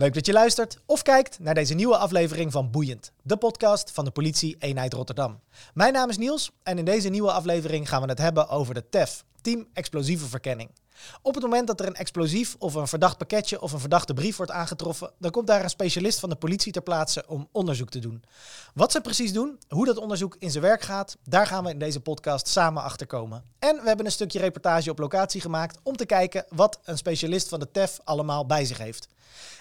[0.00, 4.04] Leuk dat je luistert of kijkt naar deze nieuwe aflevering van Boeiend, de podcast van
[4.04, 5.40] de politie eenheid Rotterdam.
[5.74, 8.88] Mijn naam is Niels en in deze nieuwe aflevering gaan we het hebben over de
[8.88, 10.70] TEF, Team Explosieve Verkenning.
[11.22, 14.36] Op het moment dat er een explosief of een verdacht pakketje of een verdachte brief
[14.36, 17.98] wordt aangetroffen, dan komt daar een specialist van de politie ter plaatse om onderzoek te
[17.98, 18.22] doen.
[18.74, 21.78] Wat ze precies doen, hoe dat onderzoek in zijn werk gaat, daar gaan we in
[21.78, 23.44] deze podcast samen achter komen.
[23.58, 27.48] En we hebben een stukje reportage op locatie gemaakt om te kijken wat een specialist
[27.48, 29.08] van de TEF allemaal bij zich heeft.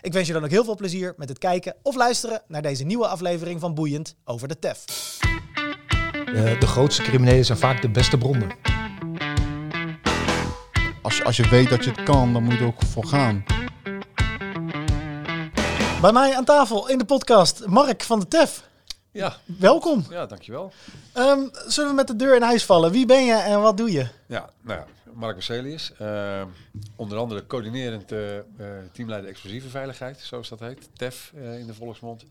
[0.02, 2.84] Ik wens je dan ook heel veel plezier met het kijken of luisteren naar deze
[2.84, 4.86] nieuwe aflevering van Boeiend over de TEF.
[6.26, 8.79] Eh, de grootste criminelen zijn vaak de beste bronnen.
[11.02, 13.06] Als je, als je weet dat je het kan, dan moet je er ook voor
[13.06, 13.44] gaan.
[16.02, 18.68] Bij mij aan tafel in de podcast Mark van de TEF.
[19.12, 20.06] Ja, Welkom.
[20.10, 20.72] ja, dankjewel.
[21.14, 22.92] Ehm, zullen we met de deur in huis vallen?
[22.92, 24.08] Wie ben je en wat doe je?
[24.26, 26.42] Ja, nou ja, Mark Marcelius, eh,
[26.96, 28.20] onder andere coördinerend eh,
[28.92, 32.24] teamleider explosieve veiligheid, zoals dat heet, TEF eh, in de volksmond.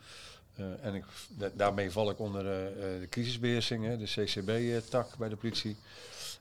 [0.82, 5.76] En ik, da- daarmee val ik onder de crisisbeheersing, hè, de CCB-tak bij de politie.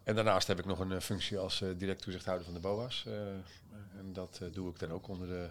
[0.08, 3.03] En daarnaast heb ik nog een eh, functie als eh, direct toezichthouder van de BOA's.
[3.05, 3.13] eh,
[4.00, 5.50] en dat doe ik dan ook onder de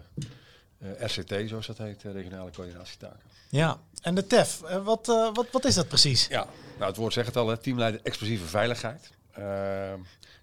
[0.97, 3.19] RCT, zoals dat heet, regionale coördinatietaken.
[3.49, 6.27] Ja, en de TEF, wat, wat, wat is dat precies?
[6.27, 6.47] Ja,
[6.77, 9.11] nou het woord zegt het al, hè, teamleider explosieve veiligheid.
[9.39, 9.93] Uh,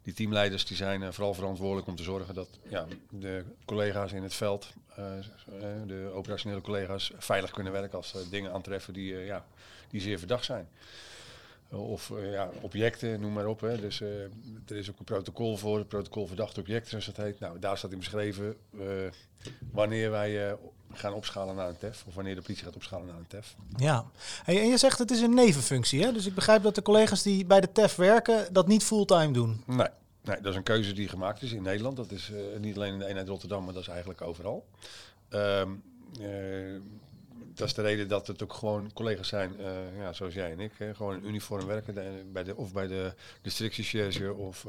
[0.03, 4.23] die teamleiders die zijn uh, vooral verantwoordelijk om te zorgen dat ja, de collega's in
[4.23, 5.05] het veld, uh,
[5.87, 9.45] de operationele collega's, veilig kunnen werken als ze dingen aantreffen die, ja,
[9.91, 10.69] die zeer verdacht zijn.
[11.75, 13.61] Of ja, objecten, noem maar op.
[13.61, 13.81] Hè.
[13.81, 14.31] Dus er
[14.77, 17.41] is ook een protocol voor, het protocol verdachte objecten, zoals dat heet.
[17.41, 18.57] Nou, daar staat in beschreven
[19.73, 20.57] wanneer wij
[20.93, 22.05] gaan opschalen naar een TEF.
[22.07, 23.57] Of wanneer de politie gaat opschalen naar een TEF.
[23.77, 24.05] Ja,
[24.45, 26.03] hey, en je zegt het is een nevenfunctie.
[26.03, 26.13] Hè?
[26.13, 29.63] Dus ik begrijp dat de collega's die bij de TEF werken dat niet fulltime doen.
[29.67, 29.89] Nee,
[30.23, 31.97] nee, dat is een keuze die gemaakt is in Nederland.
[31.97, 34.67] Dat is uh, niet alleen in de eenheid Rotterdam, maar dat is eigenlijk overal.
[35.31, 35.83] Um,
[36.21, 36.81] uh,
[37.55, 40.61] dat is de reden dat het ook gewoon collega's zijn, uh, ja, zoals jij en
[40.61, 41.95] ik, hè, gewoon in uniform werken.
[41.95, 44.67] De, bij de, of bij de districtiecherge of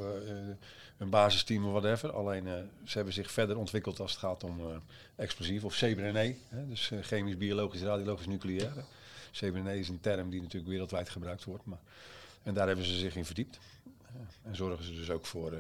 [0.98, 2.12] een basisteam of whatever.
[2.12, 4.82] Alleen ze hebben zich verder ontwikkeld als het gaat om
[5.16, 6.36] explosief of CBRNE.
[6.50, 8.72] Hè, dus chemisch, biologisch, radiologisch, nucleair.
[9.32, 11.66] CBRNE is een term die natuurlijk wereldwijd gebruikt wordt.
[11.66, 11.80] Maar,
[12.44, 13.60] en daar hebben ze zich in verdiept.
[14.44, 15.54] En zorgen ze dus ook voor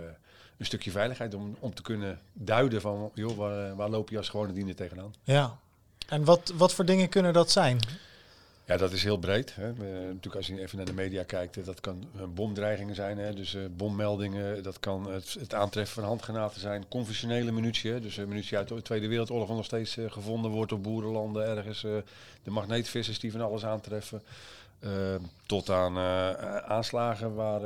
[0.57, 4.29] een stukje veiligheid om, om te kunnen duiden van, joh, waar, waar loop je als
[4.29, 5.13] gewone diener tegenaan?
[5.23, 5.59] Ja.
[6.07, 7.79] En wat, wat voor dingen kunnen dat zijn?
[8.65, 9.55] Ja, dat is heel breed.
[9.55, 9.69] Hè.
[9.69, 13.33] Uh, natuurlijk als je even naar de media kijkt, dat kan uh, bomdreigingen zijn, hè.
[13.33, 17.99] dus uh, bommeldingen, dat kan het, het, aantreffen van handgranaten zijn, conventionele munitie, hè.
[17.99, 23.19] dus munitie uit de Tweede Wereldoorlog nog steeds gevonden wordt op boerenlanden ergens, de magneetvissers
[23.19, 24.21] die van alles aantreffen.
[25.45, 25.97] Tot aan
[26.67, 27.63] aanslagen waar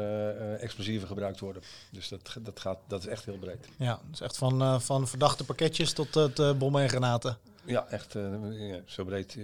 [0.57, 1.61] explosieven gebruikt worden.
[1.89, 3.67] Dus dat, dat, gaat, dat is echt heel breed.
[3.77, 7.38] Ja, dus echt van, van verdachte pakketjes tot het bommen en granaten.
[7.69, 9.38] Ja, echt ja, zo breed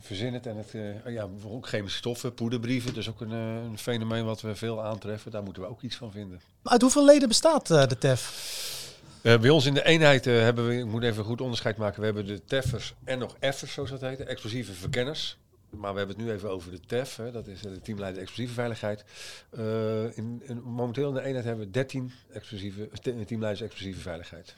[0.00, 0.46] verzin het.
[0.46, 0.74] En het,
[1.06, 2.94] ja, ook chemische stoffen, poederbrieven.
[2.94, 5.30] Dus ook een, een, fenomeen wat we veel aantreffen.
[5.30, 6.40] Daar moeten we ook iets van vinden.
[6.62, 8.66] Uit hoeveel leden bestaat de TEF?
[9.22, 12.00] Uh, bij ons in de eenheid uh, hebben we, ik moet even goed onderscheid maken,
[12.00, 15.38] we hebben de TEF'ers en nog F'ers, zoals dat heet, explosieve verkenners.
[15.70, 18.54] Maar we hebben het nu even over de TEF, hè, dat is de teamleider explosieve
[18.54, 19.04] veiligheid.
[19.58, 22.88] Uh, in, in, momenteel in de eenheid hebben we 13 explosieve,
[23.26, 24.54] teamleiders explosieve veiligheid.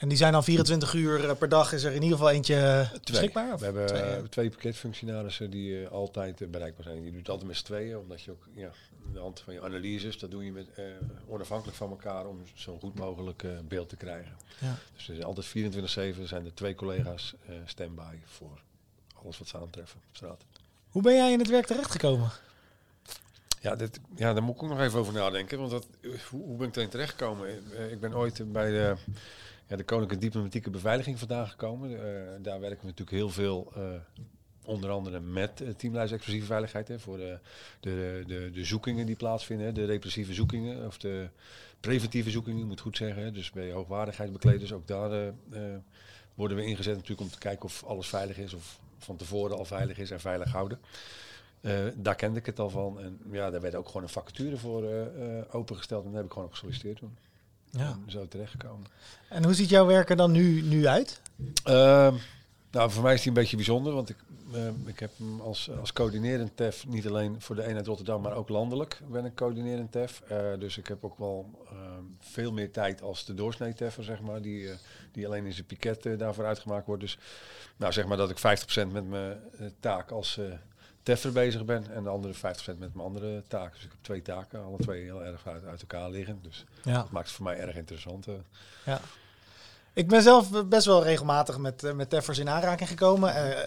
[0.00, 3.00] En die zijn dan 24 uur per dag, is er in ieder geval eentje twee.
[3.04, 3.58] beschikbaar?
[3.58, 4.22] We hebben twee, ja.
[4.30, 7.04] twee pakketfunctionarissen die uh, altijd bereikbaar zijn.
[7.04, 8.66] Je doet altijd met z'n tweeën, omdat je ook ja,
[9.06, 10.84] aan de hand van je analyses, dat doe je met, uh,
[11.28, 14.36] onafhankelijk van elkaar om zo'n goed mogelijk beeld te krijgen.
[14.58, 14.74] Ja.
[14.96, 17.34] Dus er is altijd 24-7 zijn er twee collega's
[17.64, 18.62] standby voor
[19.22, 20.44] alles wat ze aantreffen op straat.
[20.90, 22.30] Hoe ben jij in het werk terechtgekomen?
[23.60, 25.58] Ja, dit, ja, daar moet ik ook nog even over nadenken.
[25.58, 25.86] Want dat,
[26.30, 27.48] hoe, hoe ben ik erin terechtgekomen?
[27.90, 28.96] Ik ben ooit bij de,
[29.70, 31.90] ja, de Koninklijke Diplomatieke Beveiliging vandaan gekomen.
[31.90, 31.98] Uh,
[32.42, 33.84] daar werken we natuurlijk heel veel, uh,
[34.64, 36.88] onder andere met uh, teamleiders explosieve veiligheid.
[36.88, 37.38] Hè, voor de,
[37.80, 40.86] de, de, de zoekingen die plaatsvinden, de repressieve zoekingen.
[40.86, 41.28] Of de
[41.80, 43.22] preventieve zoekingen, moet goed zeggen.
[43.22, 45.32] Hè, dus bij hoogwaardigheidsbekleders, ook daar
[46.34, 48.54] worden we ingezet natuurlijk om te kijken of alles veilig is.
[48.54, 50.78] Of van tevoren al veilig is en veilig houden.
[51.94, 53.00] Daar kende ik het al van.
[53.00, 54.84] En ja, daar werd ook gewoon een vacature voor
[55.50, 56.04] opengesteld.
[56.04, 57.16] En daar heb ik gewoon op gesolliciteerd toen.
[57.70, 57.98] Ja.
[58.06, 58.86] En zo terechtgekomen.
[59.28, 61.20] En hoe ziet jouw werk er dan nu, nu uit?
[61.66, 62.14] Uh,
[62.70, 63.92] nou, voor mij is die een beetje bijzonder.
[63.92, 64.16] Want ik,
[64.86, 68.48] ik heb hem als, als coördinerend TEF, niet alleen voor de eenheid Rotterdam, maar ook
[68.48, 70.22] landelijk ben ik coördinerend TEF.
[70.58, 74.42] dus ik heb ook wel ehm, veel meer tijd als de doorsnee TEF'er, zeg maar.
[74.42, 74.68] Die,
[75.12, 77.02] die alleen in zijn piket daarvoor uitgemaakt wordt.
[77.02, 77.18] Dus
[77.76, 79.38] nou, zeg maar dat ik 50% met mijn
[79.80, 80.40] taak als
[81.02, 83.72] teffer bezig ben en de andere 50% met mijn andere taak.
[83.72, 86.38] Dus ik heb twee taken, alle twee heel erg uit, uit elkaar liggen.
[86.42, 86.92] Dus ja.
[86.92, 88.28] dat maakt het voor mij erg interessant.
[88.28, 88.34] Uh.
[88.84, 89.00] Ja.
[89.92, 93.34] Ik ben zelf best wel regelmatig met, eh, met teffers in aanraking gekomen.
[93.34, 93.66] Eh, eh,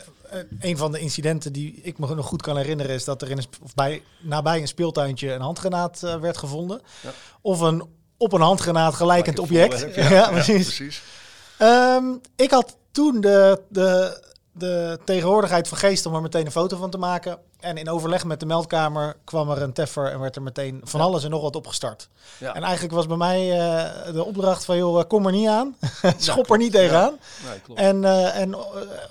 [0.59, 3.37] een van de incidenten die ik me nog goed kan herinneren is dat er in
[3.37, 6.81] een, of bij, nabij een speeltuintje een handgranaat eh, werd gevonden.
[7.01, 7.09] Ja.
[7.41, 7.83] Of een
[8.17, 9.95] op een handgranaat gelijkend object.
[9.95, 10.75] Ja, precies.
[10.75, 11.03] precies.
[11.57, 14.21] Ehm, ik had toen de, de,
[14.55, 17.37] de tegenwoordigheid van geest om er meteen een foto van te maken.
[17.59, 20.99] En in overleg met de meldkamer kwam er een teffer en werd er meteen van
[20.99, 21.05] Ja.
[21.05, 22.09] alles en nog wat opgestart.
[22.37, 22.53] Ja.
[22.53, 25.75] En eigenlijk was bij mij eh, de opdracht van, joh, kom er niet aan.
[26.17, 27.17] Schop er niet tegenaan.
[27.67, 27.77] Nee.
[27.77, 28.53] En, eh, en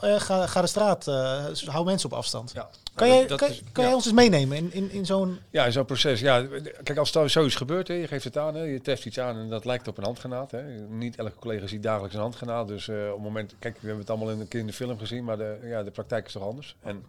[0.01, 2.51] eh, eh, ga, ga de straat, eh, hou mensen op afstand.
[2.55, 2.69] ja.
[2.95, 3.89] Kan, jij, dat kan, is- kan ja.
[3.89, 5.39] jij ons eens meenemen in, in, in zo'n...
[5.51, 6.21] Ja, in zo'n proces.
[6.21, 6.47] Ja,
[6.83, 9.37] kijk, als er zoiets gebeurt, hè, je geeft het aan, hè, je test iets aan
[9.37, 10.51] en dat lijkt op een handgranaat.
[10.51, 10.63] Hè.
[10.89, 12.69] Niet elke collega ziet dagelijks een handgranaat.
[12.69, 14.73] Dus eh, op het moment, kijk, we hebben het allemaal in een keer in de
[14.73, 16.77] film gezien, maar de, ja, de praktijk is toch anders.
[16.83, 17.05] En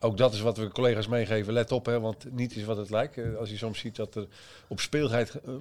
[0.00, 1.52] ook dat is wat we collega's meegeven.
[1.52, 3.18] Let op, hè, want niet is wat het lijkt.
[3.18, 4.26] Eh, Als je soms ziet dat er
[4.68, 4.80] op,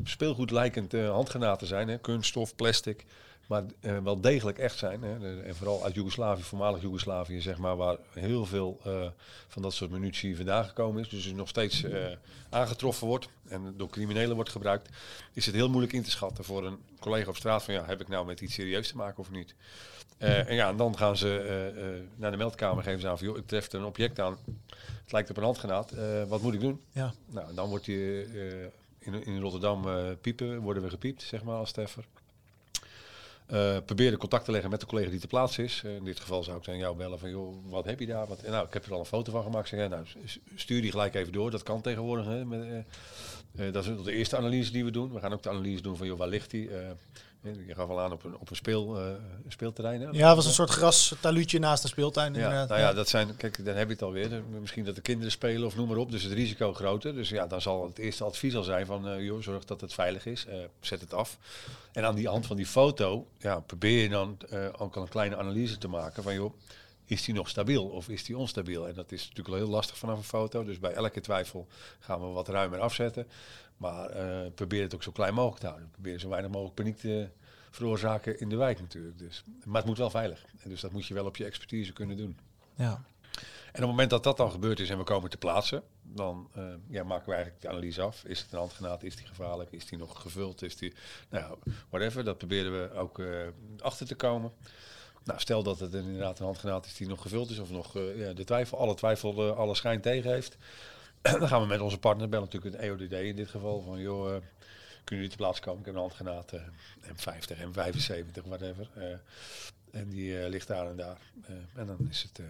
[0.03, 3.05] speelgoed lijkend handgranaten zijn, hè, kunststof, plastic,
[3.47, 5.01] maar eh, wel degelijk echt zijn.
[5.03, 5.41] Hè.
[5.43, 9.07] En vooral uit Joegoslavië, voormalig Joegoslavië, zeg maar, waar heel veel eh,
[9.47, 11.09] van dat soort munitie vandaan gekomen is.
[11.09, 12.05] Dus nog steeds eh,
[12.49, 14.89] aangetroffen wordt en door criminelen wordt gebruikt,
[15.33, 18.01] is het heel moeilijk in te schatten voor een collega op straat van ja, heb
[18.01, 19.55] ik nou met iets serieus te maken of niet.
[20.17, 23.47] En ja, en dan gaan ze naar de meldkamer, geven ze aan van joh, ik
[23.47, 24.37] tref een object aan.
[25.01, 25.93] Het lijkt op een handgranaat.
[26.27, 26.81] Wat moet ik doen?
[26.91, 27.13] Ja.
[27.25, 28.63] Nou, dan wordt eh,
[28.99, 29.85] in, in Rotterdam
[30.21, 32.05] piepen, worden we gepiept, zeg maar, als teffer.
[33.51, 35.81] Eh probeer de contact te leggen met de collega die te plaatsen is.
[35.85, 38.27] Eh, in dit geval zou ik dan jou bellen van, joh, wat heb je daar?
[38.27, 39.67] Wat, nou, ik heb er al een foto van gemaakt.
[39.67, 40.05] Zeg, nou,
[40.55, 41.51] stuur die gelijk even door.
[41.51, 42.25] Dat kan tegenwoordig.
[42.25, 42.85] Hè, met,
[43.55, 45.13] eh, dat is de eerste analyse die we doen.
[45.13, 46.69] We gaan ook de analyse doen van, joh, waar ligt die?
[47.43, 49.13] Je gaf al aan op een, op een speel, eh,
[49.47, 50.01] speelterrein.
[50.01, 50.09] Hè?
[50.11, 52.33] Ja, het was een soort grastaluutje naast de speeltuin.
[52.33, 52.69] Ja, inderdaad.
[52.69, 54.43] nou ja, dat zijn, kijk, dan heb je het alweer.
[54.59, 56.11] Misschien dat de kinderen spelen of noem maar op.
[56.11, 57.13] Dus het risico groter.
[57.13, 59.93] Dus ja, dan zal het eerste advies al zijn van, eh, joh, zorg dat het
[59.93, 60.45] veilig is.
[60.45, 61.37] Eh, zet het af.
[61.91, 64.37] En aan die hand van die foto, ja, probeer je dan
[64.77, 66.53] ook al een kleine analyse te maken van, joh,
[67.11, 68.87] is die nog stabiel of is die onstabiel?
[68.87, 70.63] En dat is natuurlijk wel heel lastig vanaf een foto.
[70.63, 71.67] Dus bij elke twijfel
[71.99, 73.27] gaan we wat ruimer afzetten.
[73.81, 75.89] Maar eh, probeer het ook zo klein mogelijk te houden.
[75.91, 77.29] Probeer zo weinig mogelijk paniek te
[77.71, 79.19] veroorzaken in de wijk natuurlijk.
[79.19, 79.43] Dus.
[79.65, 80.45] Maar het moet wel veilig.
[80.59, 82.37] En dus dat moet je wel op je expertise kunnen doen.
[82.75, 82.91] Ja.
[82.91, 86.49] En op het moment dat dat dan gebeurd is en we komen te plaatsen, dan
[86.53, 88.23] eh, ja, maken we eigenlijk de analyse af.
[88.25, 89.03] Is het een handgranaat?
[89.03, 89.71] Is die gevaarlijk?
[89.71, 90.61] Is die nog gevuld?
[90.61, 90.93] Is die,
[91.29, 91.57] nou,
[91.89, 92.23] whatever.
[92.23, 93.27] Dat proberen we ook eh,
[93.79, 94.51] achter te komen.
[95.23, 98.33] Nou, stel dat het inderdaad een handgranaat is die nog gevuld is of nog ja,
[98.33, 100.57] de twijfel, alle twijfel, alle schijn tegen heeft.
[101.39, 104.35] dan gaan we met onze partner bellen, natuurlijk het EODD in dit geval, van joh,
[104.35, 104.41] eh,
[105.03, 105.79] kunnen jullie te plaats komen?
[105.79, 106.61] Ik heb een handgranaat, eh,
[107.01, 108.89] M50, M75, whatever.
[108.95, 109.17] eh,
[109.91, 111.17] en die eh, ligt daar en daar.
[111.75, 112.41] En dan is het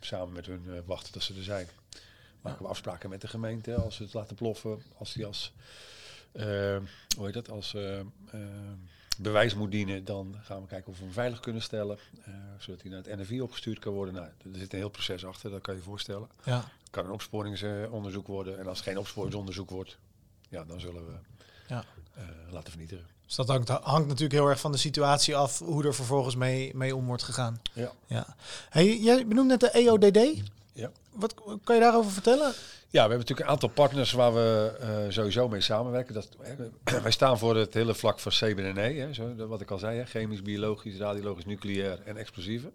[0.00, 1.66] samen met hun wachten dat ze er zijn.
[2.40, 5.52] Maken we afspraken met de gemeente als ze het laten ploffen, als die als,
[7.16, 7.76] hoe heet dat, als
[9.18, 11.98] bewijs moet dienen, dan gaan we kijken of we hem veilig kunnen stellen,
[12.58, 14.14] zodat hij naar het NFI opgestuurd kan worden.
[14.14, 16.28] Nou, er zit een heel proces achter, dat kan je voorstellen.
[16.44, 16.70] Ja.
[16.90, 19.98] Kan een opsporingsonderzoek worden en als het geen opsporingsonderzoek wordt,
[20.48, 21.12] ja, dan zullen we
[21.68, 21.84] Ja.
[22.14, 23.06] eh, laten vernietigen.
[23.26, 26.76] Dus dat hangt, hangt natuurlijk heel erg van de situatie af hoe er vervolgens mee,
[26.76, 27.60] mee om wordt gegaan.
[27.72, 27.92] Ja.
[28.06, 28.36] Ja.
[28.68, 30.42] Hey, jij benoemt net de EODD.
[30.72, 30.90] Ja.
[31.12, 32.52] Wat kan je daarover vertellen?
[32.90, 36.14] Ja, we hebben natuurlijk een aantal partners waar we eh, sowieso mee samenwerken.
[36.14, 36.54] Dat, hè,
[37.02, 40.04] wij staan voor het hele vlak van CBNE, hè, zo, wat ik al zei, hè,
[40.06, 42.72] chemisch, biologisch, radiologisch, nucleair en explosieven.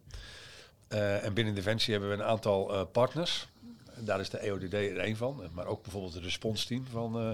[0.88, 3.48] Eh, en binnen Defensie hebben we een aantal partners.
[4.06, 7.32] Daar is de EODD er één van, maar ook bijvoorbeeld het responsteam van eh,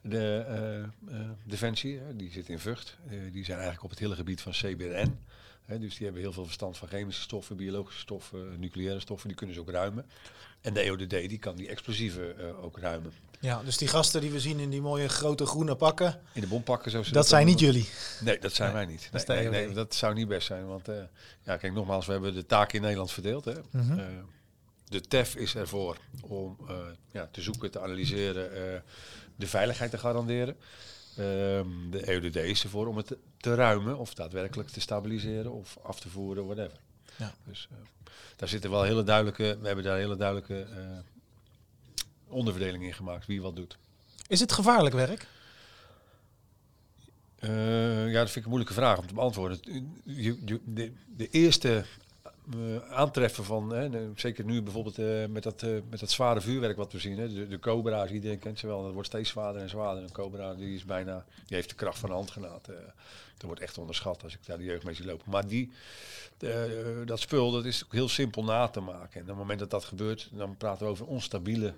[0.00, 2.00] de eh, eh, Defensie.
[2.14, 2.96] Die zit in Vught.
[3.32, 5.18] Die zijn eigenlijk op het hele gebied van CBRN.
[5.80, 9.28] Dus die hebben heel veel verstand van chemische stoffen, biologische stoffen, nucleaire stoffen.
[9.28, 10.06] Die kunnen ze ook ruimen.
[10.60, 13.12] En de EODD die kan die explosieven ook ruimen.
[13.40, 16.46] Ja, dus die gasten die we zien in die mooie grote groene pakken, In de
[16.46, 17.88] bompakken zoals ze dat zijn niet jullie.
[18.20, 19.08] Nee, dat zijn Nee, wij niet.
[19.12, 19.66] dat Nee, nee, EOD.
[19.66, 20.66] nee, dat zou niet best zijn.
[20.66, 20.86] Want
[21.42, 23.44] ja, kijk, nogmaals, we hebben de taak in Nederland verdeeld.
[23.44, 23.54] Hè.
[23.70, 23.98] Mhm.
[24.88, 26.76] De TEF is ervoor om eh,
[27.12, 28.80] ja, te zoeken, te analyseren, eh,
[29.36, 30.56] de veiligheid te garanderen.
[31.16, 35.78] Ehm, de EODD is ervoor om het te, te ruimen of daadwerkelijk te stabiliseren of
[35.82, 36.78] af te voeren, whatever.
[37.16, 37.34] Ja.
[37.44, 37.76] Dus eh,
[38.36, 40.66] daar zitten wel hele duidelijke, we hebben daar hele duidelijke
[42.28, 43.76] onderverdeling in gemaakt, wie wat doet.
[44.28, 45.26] Is het gevaarlijk werk?
[47.40, 49.58] Ja, dat vind ik een moeilijke vraag om te beantwoorden.
[50.04, 51.84] Je, je- de, de eerste
[52.90, 56.92] aantreffen van, hè, zeker nu bijvoorbeeld eh, met, dat, eh, met dat zware vuurwerk wat
[56.92, 59.68] we zien, hè, de, de Cobra's, iedereen kent ze wel, dat wordt steeds zwaarder en
[59.68, 60.02] zwaarder.
[60.02, 62.68] Een Cobra die is bijna, die heeft de kracht van een handgranaat.
[62.68, 62.74] eh.
[63.36, 65.30] dat wordt echt onderschat als ik daar de jeugd mee zie lopen.
[65.30, 65.70] Maar die,
[66.38, 66.50] eh,
[67.04, 69.14] dat spul, dat is heel simpel na te maken.
[69.14, 71.74] En op het moment dat dat gebeurt, dan praten we over onstabiele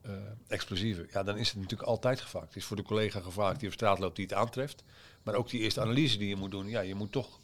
[0.00, 0.12] eh,
[0.46, 1.08] explosieven.
[1.12, 2.52] Ja, dan is het natuurlijk altijd gevaarlijk.
[2.52, 4.82] Het is voor de collega gevaarlijk die op straat loopt die het aantreft.
[5.22, 6.68] Maar ook die eerste analyse die je moet doen.
[6.68, 7.38] Ja, je moet toch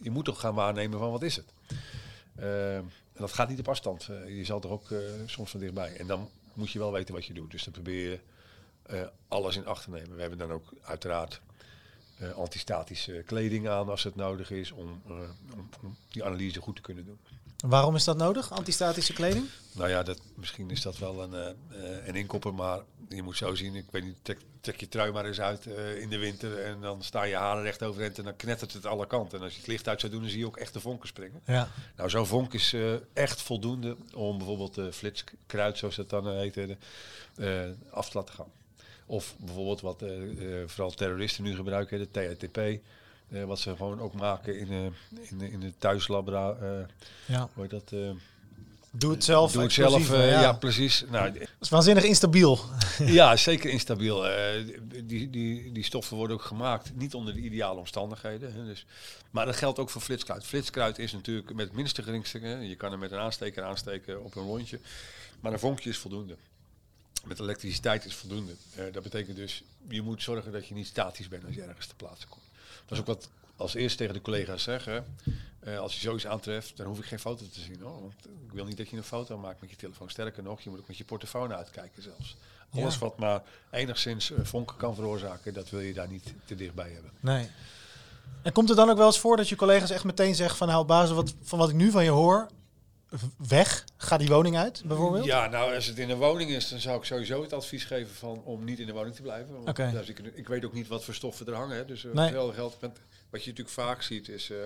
[0.00, 1.52] je moet toch gaan waarnemen van wat is het.
[2.36, 4.08] Eh, en dat gaat niet op afstand.
[4.08, 5.96] Eh, je zal toch ook eh, soms van dichtbij.
[5.96, 7.50] En dan moet je wel weten wat je doet.
[7.50, 8.18] Dus dan probeer je
[8.82, 10.14] eh, alles in acht te nemen.
[10.14, 11.40] We hebben dan ook uiteraard
[12.16, 15.14] eh, antistatische kleding aan als het nodig is om, eh,
[15.54, 17.18] om, om die analyse goed te kunnen doen.
[17.56, 19.46] Waarom is dat nodig, antistatische kleding?
[19.72, 23.54] Nou ja, dat, misschien is dat wel een, eh, een inkopper, maar je moet zo
[23.54, 23.74] zien.
[23.74, 25.66] Ik weet niet, trek, trek je trui maar eens uit
[26.00, 29.06] in de winter en dan sta je haren recht overeind en dan knettert het alle
[29.06, 29.38] kanten.
[29.38, 31.08] En als je het licht uit zou doen, dan zie je ook echt de vonken
[31.08, 31.40] springen.
[31.46, 31.68] Ja.
[31.96, 32.76] Nou, zo'n vonk is
[33.12, 36.76] echt voldoende om bijvoorbeeld de flitskruid, zoals dat dan heet,
[37.90, 38.52] af te laten gaan.
[39.06, 42.56] Of bijvoorbeeld wat eh, eh, vooral terroristen nu gebruiken, de TATP.
[42.58, 44.84] eh, wat ze gewoon ook maken in, eh,
[45.30, 46.56] in, de- in de thuislabra.
[47.26, 47.48] ja.
[47.54, 47.92] hoe dat?
[48.98, 49.52] Doe het zelf.
[49.52, 50.40] Doe het zelf, eh, ja.
[50.40, 50.52] ja.
[50.52, 51.04] precies.
[51.10, 52.58] Nou, Dat is waanzinnig instabiel.
[52.98, 54.24] ja, zeker instabiel.
[55.04, 58.52] Die, die, die stoffen worden ook gemaakt niet onder de ideale omstandigheden.
[58.54, 58.86] Hè, dus,
[59.30, 60.44] maar dat geldt ook voor flitskruid.
[60.44, 62.38] Flitskruid is natuurlijk met het minste geringste.
[62.38, 64.78] Hè, je kan er met een aansteker aansteken op een rondje.
[65.40, 66.36] Maar een vonkje is voldoende.
[67.24, 68.52] Met elektriciteit is voldoende.
[68.74, 71.86] Eh, dat betekent dus, je moet zorgen dat je niet statisch bent als je ergens
[71.86, 72.44] te plaatsen komt.
[72.86, 75.16] Dat is ook wat als eerst tegen de collega's zeggen.
[75.60, 77.80] Eh, als je zoiets aantreft, dan hoef ik geen foto te zien.
[77.80, 78.00] Hoor.
[78.00, 78.14] Want
[78.46, 80.10] ik wil niet dat je een foto maakt met je telefoon.
[80.10, 82.36] Sterker nog, je moet ook met je portofoon uitkijken zelfs.
[82.74, 83.00] Alles Ja.
[83.00, 87.10] wat maar enigszins eh, vonken kan veroorzaken, dat wil je daar niet te dichtbij hebben.
[87.20, 87.48] Nee.
[88.42, 90.68] En komt het dan ook wel eens voor dat je collega's echt meteen zeggen van
[90.68, 92.48] nou basis wat, van wat ik nu van je hoor,
[93.48, 95.24] weg, ga die woning uit bijvoorbeeld?
[95.24, 98.14] Ja, nou, als het in een woning is, dan zou ik sowieso het advies geven
[98.14, 99.54] van om niet in de woning te blijven.
[99.54, 101.76] Want daar zie ik, ik weet ook niet wat voor stoffen er hangen.
[101.76, 101.84] Hè.
[101.84, 102.32] Dus eh, Nee.
[102.32, 102.80] wel geldt.
[102.80, 102.98] met-
[103.30, 104.56] Wat je natuurlijk vaak ziet is eh,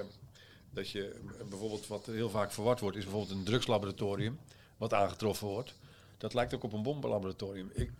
[0.71, 1.05] dat je
[1.39, 4.39] eh, bijvoorbeeld wat heel vaak verward wordt, is bijvoorbeeld een drugslaboratorium
[4.77, 5.75] wat aangetroffen wordt.
[6.21, 7.71] Dat lijkt ook op een bombenlaboratorium.
[7.75, 7.91] Ik,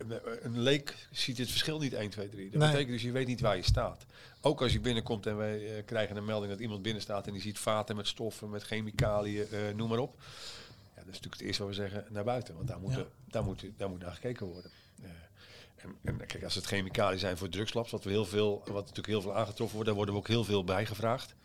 [0.41, 2.49] een leek ziet het verschil niet 1, 2, 3.
[2.49, 2.69] Dat Nee.
[2.69, 4.05] betekent dus je weet niet waar je staat.
[4.41, 7.33] Ook als je binnenkomt en wij eh, krijgen een melding dat iemand binnen staat en
[7.33, 10.15] die ziet vaten met stoffen, met chemicaliën, eh, noem maar op.
[10.19, 12.97] Ja, dat is natuurlijk het eerste wat we zeggen naar buiten, want daar moet, Ja.
[12.97, 14.71] er- daar moet, daar moet naar gekeken worden.
[15.01, 15.09] Eh,
[15.75, 19.07] en, en kijk, als het chemicaliën zijn voor drugslabs, wat we heel veel, wat natuurlijk
[19.07, 21.35] heel veel aangetroffen wordt, daar worden we ook heel veel bij gevraagd.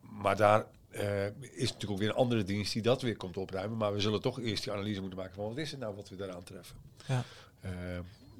[0.00, 3.78] Maar daar eh, is natuurlijk ook weer een andere dienst die dat weer komt opruimen.
[3.78, 6.08] Maar we zullen toch eerst die analyse moeten maken van wat is het nou wat
[6.08, 6.76] we daaraan treffen.
[7.06, 7.24] Ja.
[7.60, 7.70] Eh,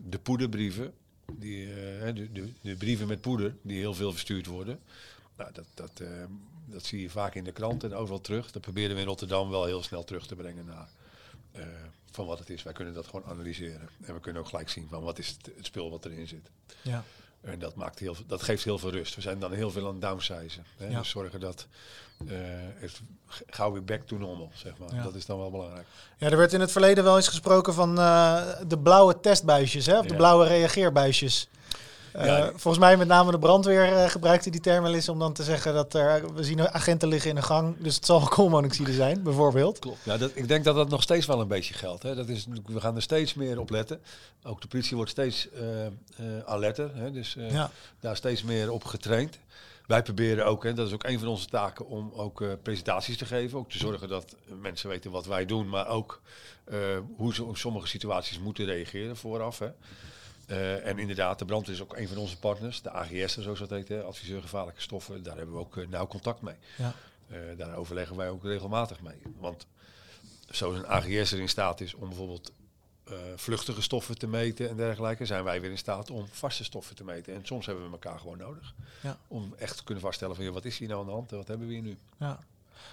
[0.09, 0.93] de poederbrieven,
[1.33, 4.81] die, eh, de, de, de brieven met poeder, die heel veel verstuurd worden.
[5.37, 6.03] Nou, dat, dat,
[6.65, 8.51] dat zie je vaak in de krant en overal terug.
[8.51, 10.89] Dat proberen we in Rotterdam wel heel snel terug te brengen naar
[12.11, 12.63] van wat het is.
[12.63, 13.89] Wij kunnen dat gewoon analyseren.
[14.01, 16.51] En we kunnen ook gelijk zien van wat is het, het spul wat erin zit.
[16.83, 17.05] Ja.
[17.43, 19.15] En dat, maakt heel, dat geeft heel veel rust.
[19.15, 20.65] We zijn dan heel veel aan het downsizen.
[20.77, 20.87] Hè?
[20.89, 20.99] Ja.
[20.99, 21.67] Dus zorgen dat
[22.29, 22.37] eh,
[22.75, 23.01] het
[23.47, 24.95] gauw weer back to normal, zeg maar.
[24.95, 25.03] Ja.
[25.03, 25.87] Dat is dan wel belangrijk.
[26.19, 29.99] ja, er werd in het verleden wel eens gesproken van eh, de blauwe testbuisjes, hè,
[29.99, 30.17] of de Ja.
[30.17, 31.49] blauwe reageerbuisjes.
[32.13, 32.47] Eh, Ja.
[32.49, 35.43] Volgens mij met name de brandweer eh, gebruikte die term wel eens om dan te
[35.43, 39.23] zeggen dat er, we zien agenten liggen in de gang, dus het zal koolmonoxide zijn,
[39.23, 39.79] bijvoorbeeld.
[39.79, 39.99] Klopt.
[40.05, 42.03] Ja, dat, ik denk dat dat nog steeds wel een beetje geldt.
[42.03, 42.15] Hè.
[42.15, 44.01] Dat is, we gaan er steeds meer op letten.
[44.43, 45.93] Ook de politie wordt steeds eh, eh,
[46.45, 46.91] alerter.
[46.95, 47.11] Hè.
[47.13, 47.71] Dus eh, Ja.
[48.01, 49.39] daar steeds meer op getraind.
[49.87, 53.17] Wij proberen ook, en dat is ook een van onze taken, om ook eh, presentaties
[53.17, 53.59] te geven.
[53.59, 56.21] Ook te zorgen dat mensen weten wat wij doen, maar ook
[56.65, 56.79] eh,
[57.17, 59.59] hoe ze op sommige situaties moeten reageren vooraf.
[59.59, 59.69] Hè.
[60.47, 63.71] Eh, en inderdaad, de brandweer is ook een van onze partners, de AGS, zoals dat
[63.71, 65.23] heet, hè, adviseur gevaarlijke stoffen.
[65.23, 66.55] Daar hebben we ook eh, nauw contact mee.
[66.77, 66.95] Ja.
[67.29, 69.23] Eh, daar overleggen wij ook regelmatig mee.
[69.39, 69.67] Want
[70.51, 72.53] zoals een AGS er in staat is om bijvoorbeeld
[73.37, 77.05] vluchtige stoffen te meten en dergelijke, zijn wij weer in staat om vaste stoffen te
[77.05, 77.35] meten.
[77.35, 78.75] En soms hebben we elkaar gewoon nodig.
[79.03, 79.17] Ja.
[79.29, 81.37] Om echt te kunnen vaststellen van ja, wat is hier nou aan de hand en
[81.37, 81.97] wat hebben we hier nu?
[82.19, 82.39] Ja.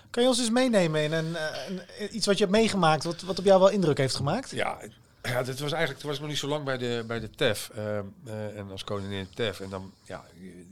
[0.10, 1.36] Kan je ons eens meenemen in een,
[1.68, 4.50] een- iets wat je hebt meegemaakt, wat, wat op jou wel indruk heeft gemaakt?
[4.50, 4.80] Ja,
[5.22, 7.30] ja dit was eigenlijk, toen was ik nog niet zo lang bij de, bij de
[7.30, 7.70] TEF.
[7.70, 9.60] eh, eh, en als koningin TEF.
[9.60, 10.24] En dan, ja,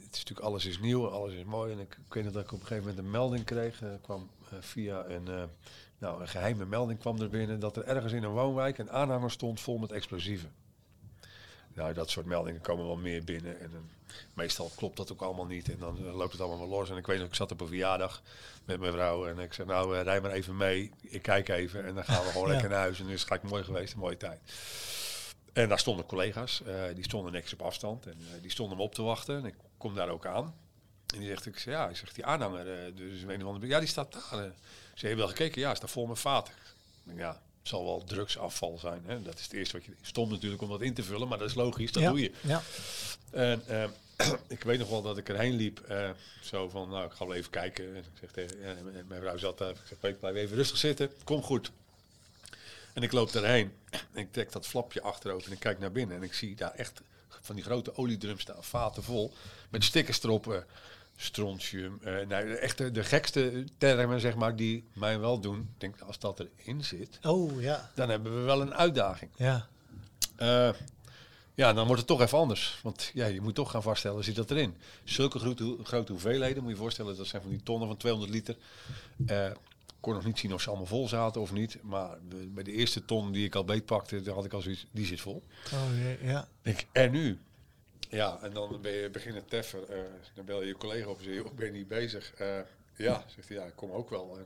[0.06, 1.72] het is natuurlijk alles is nieuw, alles is mooi.
[1.72, 3.82] En ik, ik weet dat ik op een gegeven moment een melding kreeg.
[3.82, 5.50] eh, kwam eh, via een,
[5.98, 9.32] nou, een geheime melding kwam er binnen dat er ergens in een woonwijk een aanhanger
[9.32, 10.52] stond vol met explosieven.
[11.78, 13.60] Nou, dat soort meldingen komen wel meer binnen.
[13.60, 15.70] En eh, meestal klopt dat ook allemaal niet.
[15.70, 16.90] En dan eh, loopt het allemaal wel los.
[16.90, 18.22] En ik weet nog, ik zat op een verjaardag
[18.66, 19.28] met mijn vrouw.
[19.28, 20.92] En ik zei, nou, eh, rij maar even mee.
[21.02, 21.86] Ik kijk even.
[21.86, 22.52] En dan gaan we gewoon Ja.
[22.54, 23.00] lekker naar huis.
[23.00, 24.40] En nu is het gelijk mooi geweest, een mooie tijd.
[25.54, 26.62] En daar stonden collega's.
[26.94, 28.06] die stonden niks op afstand.
[28.06, 29.38] En die stonden me op te wachten.
[29.38, 30.56] En ik kom daar ook aan.
[31.14, 33.80] En die zegt, ik zeg, ja, ik zeg, die aanhanger, dus een of andere, ja,
[33.80, 34.40] die staat daar.
[34.40, 34.46] eh.
[34.46, 34.54] Ik
[34.94, 35.62] zeg, heb je wel gekeken?
[35.62, 36.54] Ja, staat vol met vaten.
[36.54, 36.60] Ik
[37.04, 39.02] denk, Ja, zal wel drugsafval zijn.
[39.06, 39.22] Hè?
[39.22, 41.50] Dat is het eerste wat je stond natuurlijk om dat in te vullen, maar dat
[41.50, 42.10] is logisch, dat ja.
[42.10, 42.32] doe je.
[42.42, 42.62] Ja.
[43.32, 43.84] En eh,
[44.48, 46.10] ik weet nog wel dat ik erheen liep, eh,
[46.42, 47.86] zo van, nou, ik ga wel even kijken.
[47.96, 48.76] En ik zeg tegen, ja,
[49.08, 51.72] mijn vrouw zat daar, ik zeg, blijf even rustig zitten, kom goed.
[52.94, 56.18] En ik loop daarheen en ik trek dat flapje achterover en ik kijk naar binnen
[56.18, 57.02] en ik zie daar echt
[57.42, 59.34] van die grote oliedrums staan, vaten vol,
[59.70, 60.52] met stickers erop.
[60.54, 60.60] eh,
[61.20, 62.00] strontium.
[62.04, 65.60] eh nou, echt de, de gekste termen, zeg maar, die mij wel doen.
[65.60, 67.92] Ik denk, als dat erin zit, Oh, ja.
[67.96, 69.32] dan hebben we wel een uitdaging.
[69.36, 69.68] Ja.
[70.36, 70.70] Eh,
[71.54, 72.80] ja, dan wordt het toch even anders.
[72.84, 74.76] Want ja, je moet toch gaan vaststellen, zit dat erin?
[75.04, 78.34] Zulke grote, grote hoeveelheden, moet je je voorstellen, dat zijn van die tonnen van 200
[78.34, 78.56] liter.
[79.26, 81.78] Eh, ik kon nog niet zien of ze allemaal vol zaten of niet.
[81.82, 85.06] Maar bij de eerste ton die ik al beetpakte, daar had ik al zoiets, die
[85.06, 85.44] zit vol.
[85.74, 85.82] Oh,
[86.22, 86.48] ja, ja.
[86.62, 87.40] Ik en nu?
[88.10, 89.90] Ja, en dan ben je beginnen teffen.
[89.90, 89.98] eh,
[90.34, 92.34] dan bel je je collega en zeg je, "Joh, ik ben niet bezig.
[92.34, 92.60] Eh,
[92.96, 94.38] ja, zegt hij, ja, ik kom ook wel.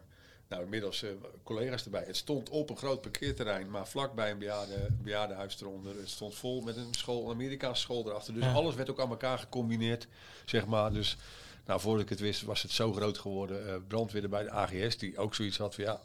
[0.48, 1.10] Nou, inmiddels eh,
[1.44, 2.04] collega's erbij.
[2.06, 5.96] Het stond op een groot parkeerterrein, maar vlakbij een bejaarde, bejaardenhuis eronder.
[5.98, 8.34] Het stond vol met een school, een Amerikaanse school erachter.
[8.34, 8.52] Dus Ja.
[8.54, 10.08] alles werd ook aan elkaar gecombineerd,
[10.46, 10.94] zeg maar.
[10.94, 11.18] Dus
[11.66, 13.88] nou, voordat ik het wist, was het zo groot geworden.
[13.88, 16.02] Brandweer bij de AGS, die ook zoiets had van, ja,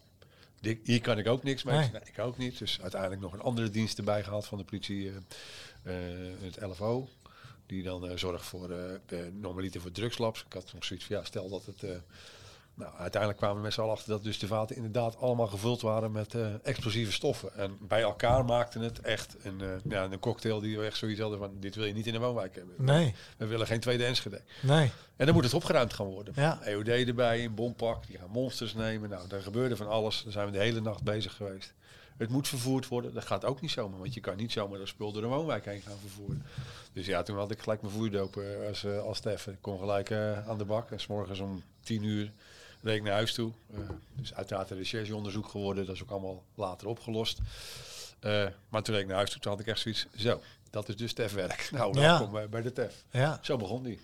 [0.82, 1.78] hier kan ik ook niks mee.
[1.78, 1.90] Nee.
[1.90, 2.58] Nee, ik ook niet.
[2.58, 5.12] Dus uiteindelijk nog een andere dienst erbij gehaald van de politie,
[5.82, 7.08] het LFO.
[7.66, 10.44] Die dan eh, zorgt voor eh normaliter voor drugslabs.
[10.46, 11.82] Ik had nog zoiets van ja, stel dat het.
[11.82, 11.90] eh,
[12.74, 15.80] nou, uiteindelijk kwamen we met z'n allen achter dat dus de vaten inderdaad allemaal gevuld
[15.80, 17.54] waren met explosieve stoffen.
[17.54, 21.38] En bij elkaar maakten het echt een, ja, een cocktail die we echt zoiets hadden
[21.38, 22.74] van dit wil je niet in een woonwijk hebben.
[22.78, 24.40] Nee, We willen geen tweede Enschede.
[24.60, 24.90] nee.
[25.16, 26.32] En dan moet het opgeruimd gaan worden.
[26.36, 26.62] Ja.
[26.62, 29.08] EOD erbij, een bompak, die gaan monsters nemen.
[29.10, 30.22] Nou, daar gebeurde van alles.
[30.22, 31.74] Daar zijn we de hele nacht bezig geweest.
[32.16, 33.14] Het moet vervoerd worden.
[33.14, 35.64] Dat gaat ook niet zomaar, want je kan niet zomaar dat spul door de woonwijk
[35.64, 36.42] heen gaan vervoeren.
[36.92, 39.52] Dus ja, toen had ik gelijk mijn voerdoop eh, als, eh, als Steffen.
[39.52, 40.90] Ik kon gelijk eh, aan de bak.
[40.90, 42.32] En s morgens om tien uur
[42.82, 43.52] reed ik naar huis toe.
[44.14, 45.86] Dus uiteraard een rechercheonderzoek geworden.
[45.86, 47.38] Dat is ook allemaal later opgelost.
[48.68, 50.06] Maar toen reed ik naar huis toe, toen had ik echt zoiets.
[50.16, 51.68] Zo, dat is dus TEF-werk.
[51.72, 52.00] Nou, Ja.
[52.00, 53.04] welkom bij, bij de TEF.
[53.10, 53.38] Ja.
[53.42, 54.00] Zo begon die.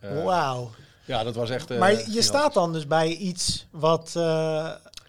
[0.00, 0.70] Wauw.
[1.04, 1.68] ja, dat was echt.
[1.68, 2.24] Maar je gigantisch.
[2.26, 4.12] staat dan dus bij iets wat,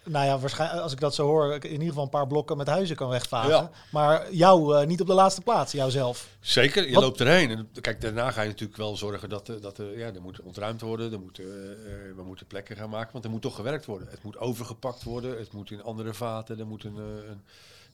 [0.08, 2.56] nou ja, waarschijnlijk als ik dat zo hoor, ik in ieder geval een paar blokken
[2.56, 3.50] met huizen kan wegvagen.
[3.50, 3.70] Ja.
[3.90, 6.28] Maar jou eh, niet op de laatste plaats, jouzelf.
[6.40, 7.50] Zeker, je Wat- loopt erheen.
[7.50, 10.40] En kijk, daarna ga je natuurlijk wel zorgen dat, er- dat er, ja, er moet
[10.40, 11.12] ontruimd worden.
[11.12, 14.08] Er moet, eh, eh, we moeten plekken gaan maken, want er moet toch gewerkt worden.
[14.10, 15.38] Het moet overgepakt worden.
[15.38, 16.58] Het moet in andere vaten.
[16.58, 17.42] Er moeten eh, een,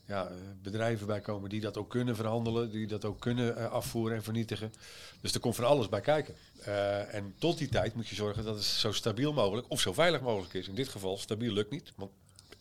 [0.06, 2.70] ja, eh, bedrijven bij komen die dat ook kunnen verhandelen.
[2.70, 4.72] Die dat ook kunnen eh, afvoeren en vernietigen.
[5.20, 6.34] Dus er komt van alles bij kijken.
[6.64, 9.92] Eh, en tot die tijd moet je zorgen dat het zo stabiel mogelijk of zo
[9.92, 10.68] veilig mogelijk is.
[10.68, 11.92] In dit geval, stabiel lukt niet.
[11.96, 12.10] Want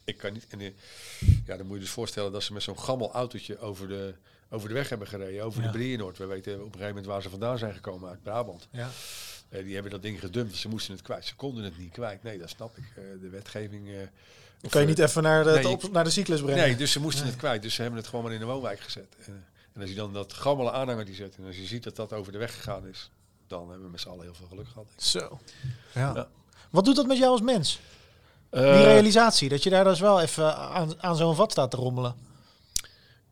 [0.04, 0.48] ik kan niet.
[0.50, 0.60] En,
[1.46, 4.14] ja, dan moet je dus voorstellen dat ze met zo'n gammel autootje over de,
[4.50, 5.44] over de weg hebben gereden.
[5.44, 5.72] Over Ja.
[5.72, 6.18] de Brienoord.
[6.18, 8.68] We weten op een gegeven moment waar ze vandaan zijn gekomen uit Brabant.
[8.72, 8.90] Ja.
[9.50, 10.56] Die hebben dat ding gedumpt.
[10.56, 11.26] Ze moesten het kwijt.
[11.26, 12.24] Ze konden het niet kwijt.
[12.24, 12.84] Nee, dat snap ik.
[13.22, 13.90] De wetgeving.
[14.64, 16.64] Eh, of, Kan je eh, niet even naar de, nee, op- naar de cyclus brengen?
[16.64, 17.62] Nee, dus ze moesten het kwijt.
[17.62, 19.16] Dus ze hebben het gewoon maar in de woonwijk gezet.
[19.20, 19.28] Eh,
[19.74, 21.36] en als je dan dat gammele aanhanger die zet.
[21.38, 23.10] En als je ziet dat dat over de weg gegaan is.
[23.48, 24.86] Dan hebben we met z'n allen heel veel geluk gehad.
[24.98, 25.40] Zo.
[25.94, 26.12] Ja.
[26.16, 26.28] Ja.
[26.70, 27.80] Wat doet dat met jou als mens?
[28.50, 31.78] Die Eh, realisatie, dat je daar dus wel even aan, aan zo'n vat staat te
[31.78, 32.16] rommelen.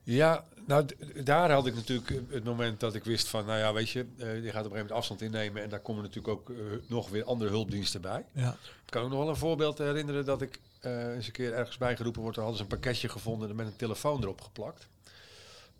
[0.03, 0.85] Ja, nou,
[1.23, 3.99] daar had ik natuurlijk eh, het moment dat ik wist van, nou ja, weet je,
[3.99, 6.55] eh, je gaat op een gegeven moment afstand innemen en daar komen natuurlijk ook eh,
[6.87, 8.25] nog weer andere hulpdiensten bij.
[8.33, 8.49] Ja.
[8.85, 11.77] Ik kan ook nog wel een voorbeeld herinneren dat ik eh, eens een keer ergens
[11.77, 12.35] bijgeroepen word.
[12.35, 14.87] Er hadden ze een pakketje gevonden met een telefoon erop geplakt.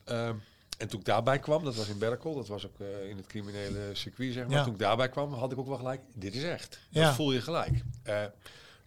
[0.04, 0.36] Ehm,
[0.78, 3.28] en toen ik daarbij kwam, dat was in Berkel, dat was ook eh, in het
[3.28, 4.58] criminele circuit, zeg maar.
[4.58, 4.64] Ja.
[4.64, 6.80] Toen ik daarbij kwam, had ik ook wel gelijk, dit is echt.
[6.90, 7.06] Ja.
[7.06, 7.84] Dat voel je gelijk.
[8.04, 8.24] Eh,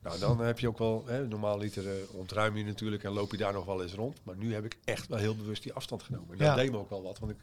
[0.03, 3.37] nou, dan heb je ook wel, hè, normaal liter ontruim je natuurlijk en loop je
[3.37, 4.21] daar nog wel eens rond.
[4.23, 6.31] Maar nu heb ik echt wel heel bewust die afstand genomen.
[6.33, 6.55] En dat Ja.
[6.55, 7.39] deed me ook wel wat, want ik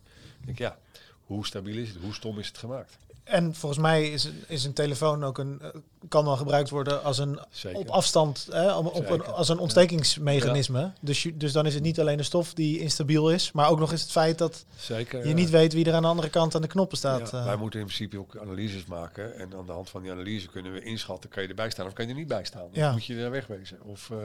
[0.46, 0.78] denk, ja,
[1.26, 1.98] hoe stabiel is het?
[2.02, 2.98] Hoe stom is het gemaakt?
[3.32, 5.70] En volgens mij is, is een telefoon ook een, eh,
[6.10, 7.80] kan wel gebruikt worden als een Zeker.
[7.80, 10.92] op afstand, hè, op een, als een ontstekingsmechanisme.
[11.02, 13.80] Dus, je, dus dan is het niet alleen de stof die instabiel is, maar ook
[13.80, 15.22] nog eens het feit dat Zeker.
[15.22, 15.34] je ja.
[15.34, 17.32] niet weet wie er aan de andere kant aan de knoppen staat.
[17.32, 17.46] Ja, eh.
[17.46, 19.36] wij moeten in principe ook analyses maken.
[19.36, 21.94] En aan de hand van die analyse kunnen we inschatten, kan je erbij staan of
[21.94, 22.70] kan je er niet bij staan.
[22.74, 23.84] Of moet je er wegwezen?
[23.84, 24.18] Of uh,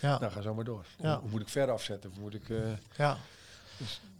[0.00, 0.84] ja, nou, ga zo maar door.
[0.98, 1.12] Ja.
[1.12, 2.10] Hoe, hoe moet ik ver afzetten?
[2.10, 2.58] Of moet ik, uh,
[2.96, 3.18] ja.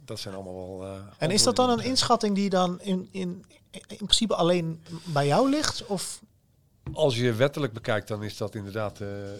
[0.05, 0.87] Dat zijn allemaal wel...
[0.87, 5.27] Uh, en is dat dan een inschatting die dan in, in, in principe alleen bij
[5.27, 5.85] jou ligt?
[5.85, 6.21] Of
[6.93, 9.33] als je wettelijk bekijkt, dan is dat inderdaad uh, uh,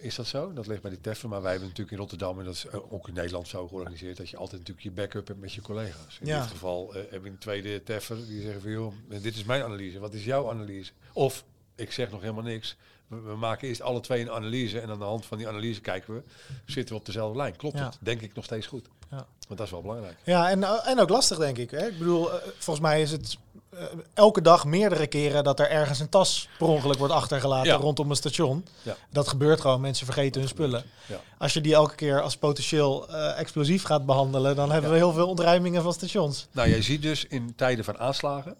[0.00, 0.52] is dat zo.
[0.52, 1.28] Dat ligt bij die teffen.
[1.28, 4.30] Maar wij hebben natuurlijk in Rotterdam, en dat is ook in Nederland zo georganiseerd, dat
[4.30, 6.18] je altijd natuurlijk je backup hebt met je collega's.
[6.20, 6.40] In Ja.
[6.40, 9.98] dit geval heb je een tweede teffer die zeggen van joh, dit is mijn analyse.
[9.98, 10.92] Wat is jouw analyse?
[11.12, 12.76] Of ik zeg nog helemaal niks.
[13.08, 15.80] We, we maken eerst alle twee een analyse en aan de hand van die analyse
[15.80, 16.22] kijken we,
[16.66, 17.56] zitten we op dezelfde lijn.
[17.56, 17.84] Klopt Ja.
[17.84, 17.96] het?
[18.00, 18.86] Denk ik nog steeds goed.
[19.10, 19.26] Ja.
[19.46, 20.16] Want dat is wel belangrijk.
[20.24, 21.70] Ja, en, eh, en ook lastig, denk ik.
[21.70, 21.86] Hè?
[21.86, 23.38] Ik bedoel, eh, volgens mij is het
[23.70, 27.76] eh, elke dag meerdere keren dat er ergens een tas per ongeluk wordt achtergelaten Ja.
[27.78, 28.64] rondom een station.
[28.82, 28.96] Ja.
[29.10, 30.84] Dat gebeurt gewoon, mensen vergeten hun spullen.
[31.06, 31.20] Ja.
[31.38, 35.28] Als je die elke keer als potentieel explosief gaat behandelen, dan hebben we heel veel
[35.28, 36.46] ontruimingen van stations.
[36.50, 38.56] Nou, jij ziet dus in tijden van aanslagen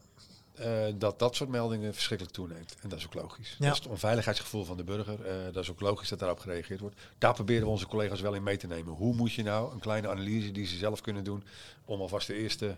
[0.60, 2.76] uh, dat dat soort meldingen verschrikkelijk toeneemt.
[2.82, 3.56] En dat is ook logisch.
[3.58, 3.64] Ja.
[3.64, 5.18] Dat is het onveiligheidsgevoel van de burger.
[5.26, 6.96] Uh, dat is ook logisch dat daarop gereageerd wordt.
[7.18, 8.94] Daar proberen we onze collega's wel in mee te nemen.
[8.94, 11.44] Hoe moet je nou een kleine analyse die ze zelf kunnen doen,
[11.84, 12.76] om alvast de eerste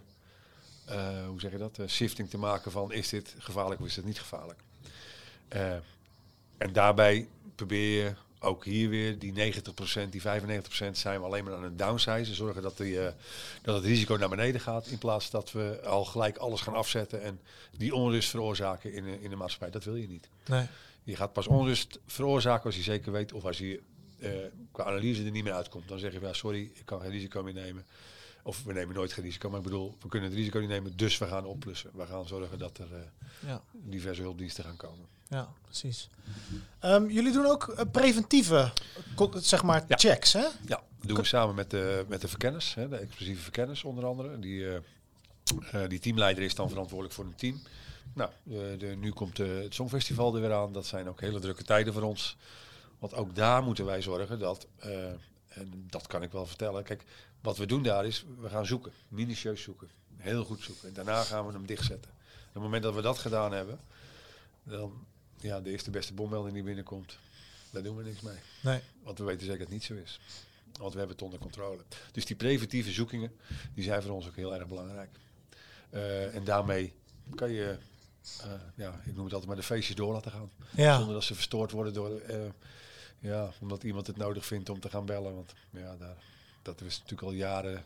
[0.91, 3.97] eh, hoe zeg je dat, eh, shifting te maken van is dit gevaarlijk of is
[3.97, 4.61] het niet gevaarlijk.
[5.49, 5.75] Eh,
[6.59, 10.25] en daarbij probeer je ook hier weer die 90%, die 95%
[10.93, 12.35] zijn we alleen maar aan het downsizen.
[12.35, 13.13] Zorgen dat, die, eh,
[13.63, 14.87] dat het risico naar beneden gaat.
[14.87, 17.41] In plaats dat we al gelijk alles gaan afzetten en
[17.77, 19.71] die onrust veroorzaken in, de- in de maatschappij.
[19.71, 20.29] Dat wil je niet.
[20.47, 20.67] Nee.
[21.03, 23.81] Je gaat pas onrust veroorzaken als je zeker weet of als je
[24.19, 24.31] eh,
[24.73, 25.89] qua analyse er niet meer uitkomt.
[25.89, 27.87] Dan zeg je ja, sorry, ik kan geen risico meer nemen.
[28.43, 30.97] Of we nemen nooit geen risico, maar ik bedoel, we kunnen het risico niet nemen,
[30.97, 31.91] dus we gaan oplossen.
[31.95, 33.01] We gaan zorgen dat er eh,
[33.49, 33.63] Ja.
[33.73, 35.07] diverse hulpdiensten gaan komen.
[35.31, 36.09] Ja, precies.
[36.79, 38.73] Ehm, jullie doen ook eh, preventieve,
[39.35, 39.97] zeg maar, Ja.
[39.97, 40.41] checks, hè?
[40.41, 44.05] Ja, dat doen we samen met de, met de verkenners, hè, de explosieve verkenners onder
[44.07, 44.39] andere.
[44.39, 44.77] Die, eh,
[45.73, 47.61] eh, die teamleider is dan verantwoordelijk voor een team.
[48.15, 50.73] Nou, de, de, nu komt het Songfestival er weer aan.
[50.73, 52.37] Dat zijn ook hele drukke tijden voor ons.
[52.99, 54.67] Want ook daar moeten wij zorgen dat,
[55.49, 56.83] en dat kan ik wel vertellen.
[56.85, 57.05] Kijk,
[57.41, 59.89] wat we doen daar is, we gaan zoeken, minutieus zoeken.
[60.17, 60.89] Heel goed zoeken.
[60.89, 62.11] En daarna gaan we hem dichtzetten.
[62.49, 63.81] Op het moment dat we dat gedaan hebben,
[64.63, 64.93] dan,
[65.41, 67.19] ja, de eerste beste bommelding die binnenkomt,
[67.71, 68.39] daar doen we niks mee.
[68.63, 68.81] Nee.
[69.03, 70.21] Want we weten zeker dat het niet zo is.
[70.79, 71.83] Want we hebben het onder controle.
[72.13, 73.33] Dus die preventieve zoekingen,
[73.75, 75.11] die zijn voor ons ook heel erg belangrijk.
[75.91, 76.93] Eh, en daarmee
[77.35, 77.79] kan je,
[78.43, 80.51] eh, ja, ik noem het altijd maar de feestjes door laten gaan.
[80.71, 80.97] Ja.
[80.97, 82.39] Zonder dat ze verstoord worden door, eh,
[83.19, 85.35] ja, omdat iemand het nodig vindt om te gaan bellen.
[85.35, 86.17] Want ja, daar,
[86.63, 87.85] dat is natuurlijk al jaren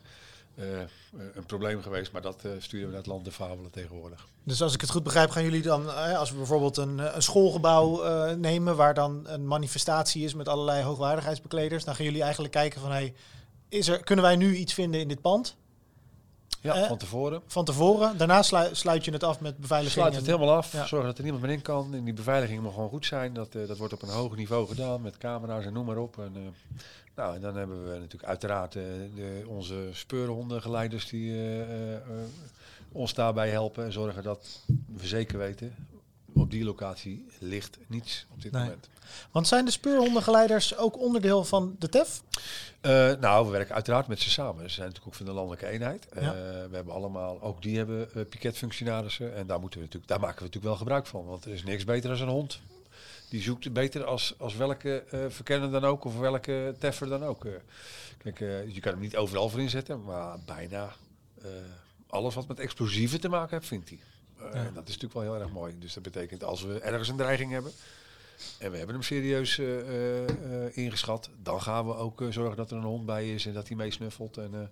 [0.55, 0.88] eh, eh,
[1.35, 2.12] een probleem geweest.
[2.12, 4.27] Maar dat eh, sturen we naar het land de fabelen tegenwoordig.
[4.43, 8.03] Dus als ik het goed begrijp, gaan jullie dan, als we bijvoorbeeld een, een schoolgebouw
[8.35, 12.90] nemen waar dan een manifestatie is met allerlei hoogwaardigheidsbekleders, dan gaan jullie eigenlijk kijken van,
[12.90, 13.14] hey,
[13.69, 15.57] is er, kunnen wij nu iets vinden in dit pand
[16.72, 17.42] Ja, van tevoren.
[17.46, 18.16] van tevoren?
[18.16, 20.00] Daarna slui- sluit je het af met beveiliging.
[20.00, 20.87] Sluit het helemaal af, Ja.
[20.87, 21.94] zorgen dat er niemand meer in kan.
[21.94, 23.33] En die beveiliging moet gewoon goed zijn.
[23.35, 26.18] Dat, eh, dat wordt op een hoog niveau gedaan met camera's en noem maar op.
[26.18, 26.42] En, eh,
[27.16, 28.83] nou, en dan hebben we natuurlijk uiteraard eh,
[29.14, 31.37] de, onze speurhondengeleiders die
[32.92, 33.85] ons daarbij helpen.
[33.85, 34.61] En zorgen dat
[34.96, 35.74] we zeker weten,
[36.35, 38.62] op die locatie ligt niets op dit Nee.
[38.62, 38.88] moment.
[39.31, 42.23] Want zijn de speurhondengeleiders ook onderdeel van de TEF?
[42.81, 44.62] Eh, nou, we werken uiteraard met ze samen.
[44.62, 46.07] Ze zijn natuurlijk ook van de landelijke eenheid.
[46.14, 46.20] Ja.
[46.20, 46.33] Eh,
[46.70, 49.35] we hebben allemaal, ook die hebben uh, piketfunctionarissen.
[49.35, 51.25] En daar, moeten we natuurlijk, daar maken we natuurlijk wel gebruik van.
[51.25, 52.61] Want er is niks beter dan een hond.
[53.29, 56.05] Die zoekt beter als, als welke verkenner dan ook.
[56.05, 57.47] Of welke teffer dan ook.
[58.18, 60.05] Kijk, je kan hem niet overal voor inzetten.
[60.05, 60.92] Maar bijna
[62.07, 63.99] alles wat met explosieven te maken heeft, vindt hij.
[64.53, 64.59] Ja.
[64.59, 65.75] En dat is natuurlijk wel heel erg mooi.
[65.79, 67.73] Dus dat betekent als we ergens een dreiging hebben...
[68.59, 71.31] En we hebben hem serieus eh, eh, eh, ingeschat.
[71.43, 74.37] Dan gaan we ook zorgen dat er een hond bij is en dat hij meesnuffelt
[74.37, 74.71] en,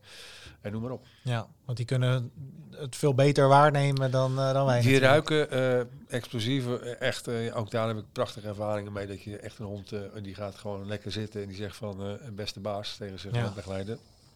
[0.61, 1.07] en noem maar op.
[1.23, 2.31] Ja, want die kunnen
[2.71, 4.81] het veel beter waarnemen dan, dan wij.
[4.81, 5.29] Die natuurlijk.
[5.29, 9.07] ruiken explosieven, echt, ook daar heb ik prachtige ervaringen mee.
[9.07, 12.19] Dat je echt een hond, eh, die gaat gewoon lekker zitten en die zegt van
[12.33, 13.53] beste baas tegen zijn Ja.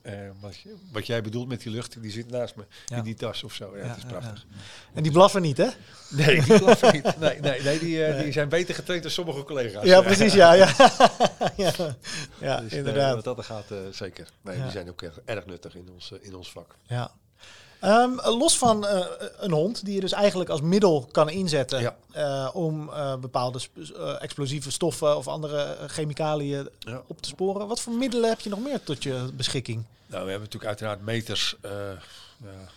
[0.07, 0.57] Eh, wat,
[0.93, 2.97] wat jij bedoelt met die lucht, die zit naast me Ja.
[2.97, 3.77] in die tas of zo.
[3.77, 4.47] Ja, Ja, het is ja, prachtig.
[4.95, 5.69] En die blaffen niet, hè?
[6.11, 7.19] Nee, die blaffen niet.
[7.19, 9.85] Nee, nee, nee, die, eh, die zijn beter getraind dan sommige collega's.
[9.85, 10.53] Ja, precies, ja.
[10.53, 10.69] Ja,
[11.57, 12.61] ja.
[12.61, 13.15] Dus, eh, inderdaad.
[13.25, 14.29] wat dat gaat, zeker.
[14.43, 14.63] Nee.
[14.63, 16.75] Die zijn ook erg, erg nuttig in ons, in ons vak.
[16.87, 17.11] Ja.
[17.81, 19.07] Ehm, los van eh,
[19.39, 21.97] een hond, die je dus eigenlijk als middel kan inzetten Ja.
[22.13, 23.61] eh, om eh, bepaalde
[24.21, 27.03] explosieve stoffen of andere chemicaliën Ja.
[27.07, 27.67] op te sporen.
[27.69, 29.85] Wat voor middelen heb je nog meer tot je beschikking?
[30.07, 31.57] Nou, we hebben natuurlijk uiteraard meters.
[31.63, 32.69] ja,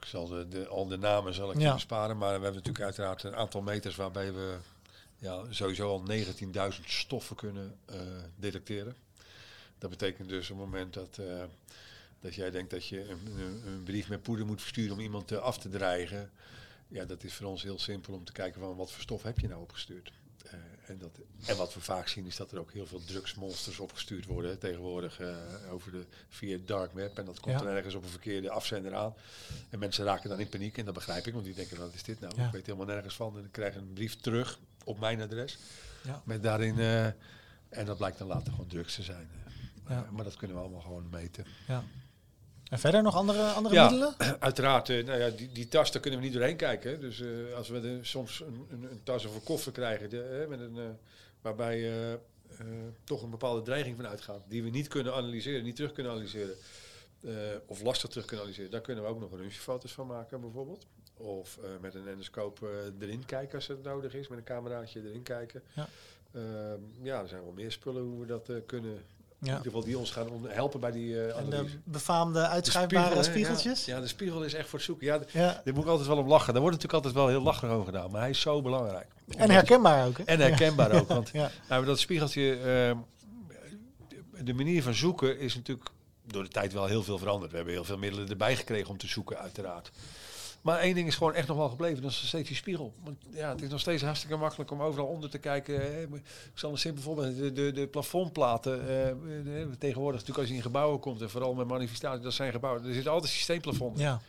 [0.00, 1.74] ik zal de, de, al de namen zal ik Ja.
[1.74, 4.54] besparen, maar we hebben natuurlijk uiteraard een aantal meters waarbij we
[5.18, 7.74] ja, sowieso al 19.000 stoffen kunnen
[8.36, 8.96] detecteren.
[9.78, 11.18] Dat betekent dus op het moment dat,
[12.22, 15.58] dat jij denkt dat je een, brief met poeder moet versturen om iemand eh, af
[15.58, 16.30] te dreigen.
[16.88, 19.38] Ja, dat is voor ons heel simpel om te kijken van wat voor stof heb
[19.38, 20.12] je nou opgestuurd.
[20.44, 20.54] Eh,
[20.86, 24.26] en, dat, en wat we vaak zien is dat er ook heel veel drugsmonsters opgestuurd
[24.26, 25.36] worden tegenwoordig eh,
[25.70, 27.18] over de, via dark web.
[27.18, 27.64] En dat komt Ja.
[27.64, 29.14] dan ergens op een verkeerde afzender aan.
[29.70, 32.02] En mensen raken dan in paniek en dat begrijp ik, want die denken wat is
[32.02, 32.32] dit nou?
[32.36, 32.46] Ja.
[32.46, 33.34] Ik weet helemaal nergens van.
[33.36, 35.58] En dan krijg een brief terug op mijn adres.
[36.04, 36.22] Ja.
[36.24, 36.78] Met daarin,
[37.68, 39.28] en dat blijkt dan later gewoon drugs te zijn.
[39.88, 40.08] Ja.
[40.10, 41.46] maar dat kunnen we allemaal gewoon meten.
[41.68, 41.84] Ja.
[42.72, 43.88] En verder nog andere, andere Ja.
[43.90, 44.14] middelen?
[44.40, 47.00] Uiteraard, eh, nou ja, die, die tas, daar kunnen we niet doorheen kijken.
[47.00, 50.46] Dus eh, als we de- soms een, een, een tas of een koffer krijgen, de,
[50.48, 50.84] met een, eh,
[51.42, 52.66] waarbij eh,
[53.04, 56.54] toch een bepaalde dreiging van uitgaat, die we niet kunnen analyseren, niet terug kunnen analyseren,
[57.66, 60.86] of lastig terug kunnen analyseren, daar kunnen we ook nog röntgenfoto's van maken bijvoorbeeld.
[61.16, 62.68] Of met een endoscoop
[63.00, 65.62] erin kijken als het nodig is, met een cameraatje erin kijken.
[65.74, 65.88] Ja.
[66.34, 69.02] Ehm, ja, er zijn wel meer spullen hoe we dat kunnen,
[69.42, 73.24] in ieder geval die ons gaan helpen bij die En de befaamde De uitschuifbare spiegel,
[73.24, 73.84] spiegeltjes?
[73.84, 75.06] Ja, ja, de spiegel is echt voor het zoeken.
[75.06, 75.60] Ja, Ja.
[75.64, 76.52] daar moet ik altijd wel om lachen.
[76.52, 78.10] Daar wordt natuurlijk altijd wel heel lachig over gedaan.
[78.10, 79.06] Maar hij is zo belangrijk.
[79.36, 80.24] En herkenbaar ook, hè?
[80.24, 81.08] En herkenbaar ook.
[81.08, 81.32] Want
[81.68, 82.96] nou, dat spiegeltje, ehm,
[84.44, 85.90] de manier van zoeken is natuurlijk
[86.26, 87.50] door de tijd wel heel veel veranderd.
[87.50, 89.90] We hebben heel veel middelen erbij gekregen om te zoeken, uiteraard.
[90.62, 92.94] Maar één ding is gewoon echt nog wel gebleven, dat is steeds die spiegel.
[93.04, 96.02] Want ja, het is nog steeds hartstikke makkelijk om overal onder te kijken.
[96.12, 96.22] Ik
[96.54, 98.88] zal een simpel voorbeeld, de, de, de plafondplaten.
[98.88, 102.84] eh, tegenwoordig natuurlijk als je in gebouwen komt, en vooral met manifestaties, dat zijn gebouwen.
[102.86, 104.02] Er zitten altijd systeemplafonden.
[104.02, 104.20] Ja.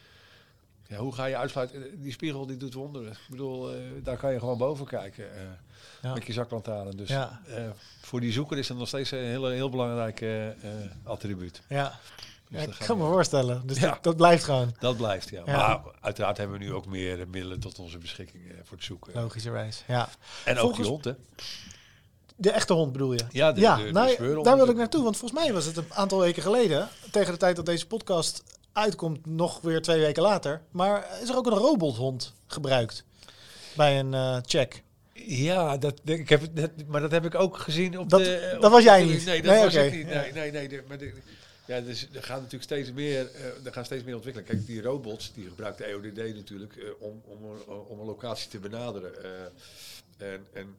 [0.87, 1.83] Ja, hoe ga je uitsluiten?
[1.83, 3.11] Eh, Die spiegel die doet wonderen.
[3.11, 5.35] Ik bedoel, eh, daar kan je gewoon boven kijken.
[5.35, 5.41] eh,
[6.01, 6.13] Ja.
[6.13, 6.97] Met je zaklantaarn.
[6.97, 7.41] Dus Ja.
[8.01, 10.25] voor die zoeker is dat nog steeds een heel, heel belangrijk
[11.03, 11.61] attribuut.
[11.69, 11.99] Ja.
[12.53, 13.61] Dus Ja, ik kan me voorstellen.
[13.67, 13.89] Dus Ja.
[13.89, 14.75] dat, dat blijft gewoon.
[14.79, 15.41] Dat blijft, ja.
[15.45, 15.57] Ja.
[15.67, 18.85] Maar uiteraard hebben we nu ook meer eh, middelen tot onze beschikking eh, voor het
[18.85, 19.13] zoeken.
[19.13, 19.83] Logischerwijs.
[19.87, 20.09] Ja.
[20.45, 21.11] En ook die hond, hè?
[22.35, 23.19] De echte hond bedoel je?
[23.31, 25.03] Ja, de, ja, de, de nou, daar wil ik naartoe.
[25.03, 28.43] Want volgens mij was het een aantal weken geleden, tegen de tijd dat deze podcast
[28.73, 30.61] uitkomt, nog weer twee weken later.
[30.71, 33.03] Maar is er ook een robothond gebruikt
[33.75, 34.83] bij een eh, check?
[35.25, 38.57] Ja, dat, ik heb het net, maar dat heb ik ook gezien op Dat- de...
[38.59, 39.25] dat was jij niet?
[39.25, 40.05] Nee, dat Nee, was ik niet.
[40.07, 40.67] Nee, nee, nee.
[40.67, 41.13] de- maar de,
[41.65, 44.47] ja, dus er gaat natuurlijk steeds meer, eh er gaan steeds meer ontwikkelen.
[44.47, 48.49] Kijk, die robots, die gebruikt de EODD natuurlijk eh, om, om, een- om een locatie
[48.49, 49.23] te benaderen.
[49.23, 50.75] Eh, en en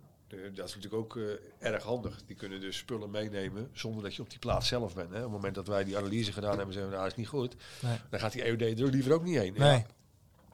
[0.55, 1.19] dat is natuurlijk ook
[1.59, 2.21] erg handig.
[2.27, 5.11] Die kunnen dus spullen meenemen zonder dat je op die plaats zelf bent.
[5.11, 5.17] Hè.
[5.17, 7.29] Op het moment dat wij die analyse gedaan hebben, zeggen we, nou, dat is niet
[7.33, 7.55] goed.
[7.81, 7.97] Nee.
[8.11, 9.55] Dan gaat die EOD er liever ook niet heen.
[9.59, 9.71] Nee.
[9.71, 9.87] Ja.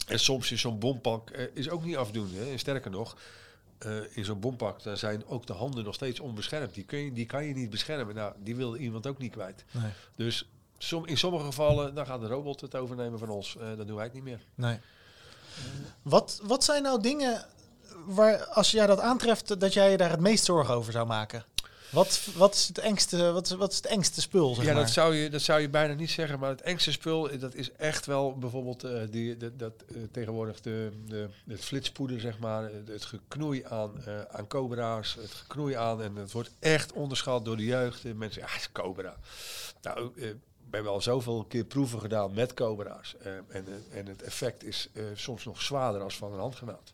[0.06, 2.36] En soms is zo'n bompak is ook niet afdoende.
[2.38, 2.50] Hè.
[2.50, 3.16] En sterker nog,
[3.80, 6.74] eh, in zo'n bompak daar zijn ook de handen nog steeds onbeschermd.
[6.74, 8.14] Die, kun je, die kan je niet beschermen.
[8.14, 9.64] Nou, die wil iemand ook niet kwijt.
[9.70, 9.90] Nee.
[10.16, 13.56] Dus som, in sommige gevallen dan gaat de robot het overnemen van ons.
[13.56, 14.40] Eh dan doen wij het niet meer.
[14.54, 14.78] nee.
[16.02, 17.46] Wat, wat zijn nou dingen
[18.06, 21.44] waar, als jij dat aantreft, dat jij je daar het meest zorgen over zou maken?
[21.90, 24.82] Wat, wat, is, het engste, wat, is, wat is het engste spul, zeg ja, maar?
[24.82, 26.38] dat zou, je, dat zou je bijna niet zeggen.
[26.38, 30.60] Maar het engste spul, dat is echt wel bijvoorbeeld eh, die, dat, dat, eh, tegenwoordig
[30.60, 32.64] de, de, het flitspoeder, zeg maar.
[32.64, 35.14] eh, Het geknoei aan, eh, aan cobra's.
[35.20, 38.02] Het geknoei aan, en het wordt echt onderschat door de jeugd.
[38.02, 39.16] De mensen, ja, het is cobra.
[39.82, 43.14] Nou, we hebben al zoveel keer proeven gedaan met cobra's.
[43.48, 46.92] en, en het effect is soms nog zwaarder als van een handgranaat.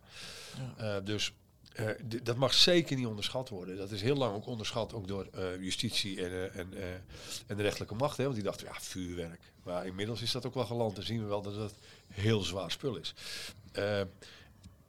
[0.77, 1.33] Eh, dus
[1.77, 1.89] eh,
[2.23, 3.77] dat mag zeker niet onderschat worden.
[3.77, 6.73] Dat is heel lang ook onderschat, ook door eh, justitie en, eh, en,
[7.47, 8.17] en de rechterlijke macht.
[8.17, 9.41] Hè, want die dachten, ja, vuurwerk.
[9.63, 10.97] Maar inmiddels is dat ook wel geland.
[10.97, 11.75] En zien we wel dat het
[12.07, 13.15] heel zwaar spul is.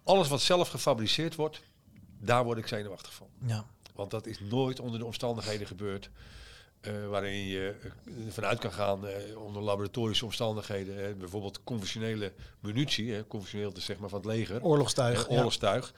[0.04, 1.62] Alles wat zelf gefabriceerd wordt,
[2.19, 3.28] daar word ik zenuwachtig van.
[3.45, 3.65] Ja.
[3.95, 6.10] Want dat is nooit onder de omstandigheden gebeurd.
[7.10, 7.76] waarin je
[8.30, 10.97] vanuit kan gaan onder laboratorische omstandigheden.
[10.97, 14.63] Hè, bijvoorbeeld conventionele munitie, hè, conventioneel dus zeg maar van het leger.
[14.63, 15.30] Oorlogstuig.
[15.30, 15.93] Oorlogstuig.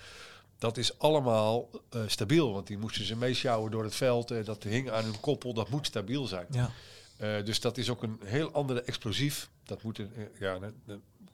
[0.59, 4.31] Dat is allemaal eh, stabiel, want die moesten ze meesjouwen door het veld.
[4.31, 6.45] eh, dat hing aan hun koppel, dat moet stabiel zijn.
[6.51, 6.71] Ja.
[7.17, 9.49] Eh, dus dat is ook een heel andere explosief.
[9.63, 10.59] Dat moet een, ja,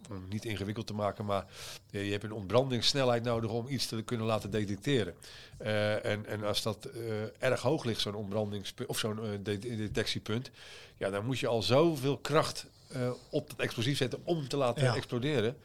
[0.09, 1.45] om niet ingewikkeld te maken, maar
[1.89, 5.15] je hebt een ontbrandingssnelheid nodig om iets te kunnen laten detecteren.
[6.03, 6.88] En, en als dat
[7.39, 10.49] erg hoog ligt, zo'n ontbrandingspunt of zo'n de- detectiepunt,
[10.97, 12.65] ja, dan moet je al zoveel kracht
[13.29, 14.95] op het explosief zetten om te laten Ja.
[14.95, 15.57] exploderen.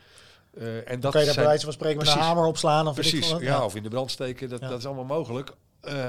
[0.54, 2.88] Eh, en dat kan je daar bij wijze van spreken met een hamer opslaan?
[2.88, 3.40] Of Precies, wat?
[3.40, 4.68] ja, of in de brand steken, dat, Ja.
[4.68, 5.52] dat is allemaal mogelijk.
[5.80, 6.08] Eh,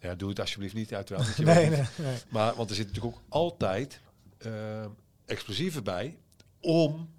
[0.00, 1.38] ja, doe het alsjeblieft niet, uiteraard.
[1.44, 2.16] Nee, nee, nee.
[2.28, 4.00] Maar, want er zit natuurlijk ook altijd
[4.38, 4.84] eh,
[5.26, 6.18] explosieven bij
[6.60, 7.10] om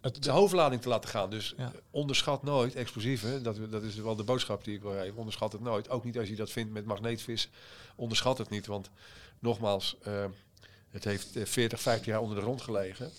[0.00, 1.30] Het- de hoofdlading te laten gaan.
[1.30, 1.72] Dus Ja.
[1.90, 3.42] onderschat nooit explosieven.
[3.42, 5.16] Dat, dat is wel de boodschap die ik wil geven.
[5.16, 5.88] Onderschat het nooit.
[5.90, 7.48] Ook niet als je dat vindt met magneetvis.
[7.96, 8.66] Onderschat het niet.
[8.66, 8.90] Want
[9.38, 9.96] nogmaals,
[10.90, 13.10] het heeft eh, 40, 50 jaar onder de grond gelegen.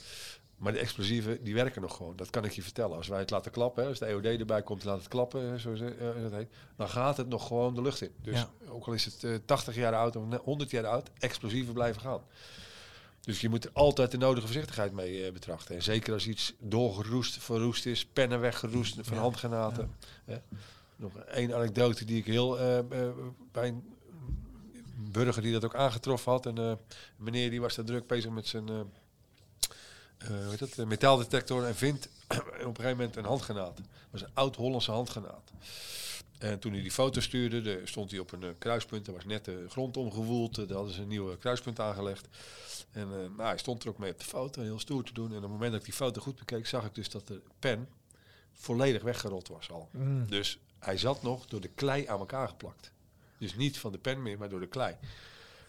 [0.58, 2.16] Maar de explosieven, die werken nog gewoon.
[2.16, 2.98] Dat kan ik je vertellen.
[2.98, 5.80] Als wij het laten klappen, hè, als de EOD erbij komt, laat het klappen, zoals
[5.80, 5.90] eh,
[6.22, 8.12] dat heet, dan gaat het nog gewoon de lucht in.
[8.22, 8.50] Dus Ja.
[8.70, 12.02] ook al is het eh, 80 jaar oud of ne- 100 jaar oud, explosieven blijven
[12.02, 12.22] gaan.
[13.22, 15.76] Dus je moet er altijd de nodige voorzichtigheid mee eh, betrachten.
[15.76, 19.22] En zeker als iets doorgeroest, verroest is, pennen weggeroest van Ja.
[19.22, 19.92] handgranaten.
[20.26, 20.38] Hè.
[20.96, 22.86] Nog één anekdote die ik heel eh, eh,
[23.52, 23.84] bij een
[25.12, 26.46] burger die dat ook aangetroffen had.
[26.46, 26.74] En eh,
[27.18, 28.70] meneer die was daar druk bezig met zijn
[30.18, 33.78] eh, eh, dat, een metaaldetector en vindt op een gegeven moment een handgranaat.
[33.78, 35.52] Dat was een oud-Hollandse handgranaat.
[36.38, 39.08] En toen hij die foto stuurde, de, stond hij op een eh, kruispunt.
[39.08, 40.58] Er was net de grond omgewoeld.
[40.58, 42.28] eh, Daar hadden ze een nieuwe kruispunt aangelegd.
[42.92, 45.30] En nou, hij stond er ook mee op de foto, heel stoer te doen.
[45.30, 47.42] En op het moment dat ik die foto goed bekeek, zag ik dus dat de
[47.60, 47.88] pen
[48.54, 49.90] volledig weggerold was al.
[49.92, 50.30] Mm.
[50.30, 52.92] Dus hij zat nog door de klei aan elkaar geplakt.
[53.38, 54.96] Dus niet van de pen meer, maar door de klei.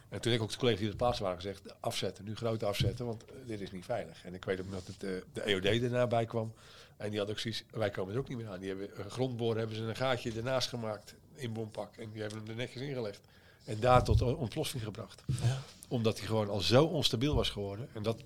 [0.08, 2.62] En toen ik ook de collega's die op het plaats waren gezegd, afzetten, nu groot
[2.62, 4.24] afzetten, want eh, dit is niet veilig.
[4.24, 6.52] En ik weet ook dat het, eh, de EOD erna bij kwam.
[6.96, 8.60] En die had ook zoiets, wij komen er ook niet meer aan.
[8.60, 11.96] Die hebben een grondboor, hebben ze een gaatje ernaast gemaakt in bompak.
[11.96, 13.20] En die hebben hem er netjes ingelegd.
[13.64, 15.22] En daar tot ontploffing gebracht.
[15.26, 15.62] Ja.
[15.88, 17.88] Omdat hij gewoon al zo onstabiel was geworden.
[17.92, 18.22] En dat,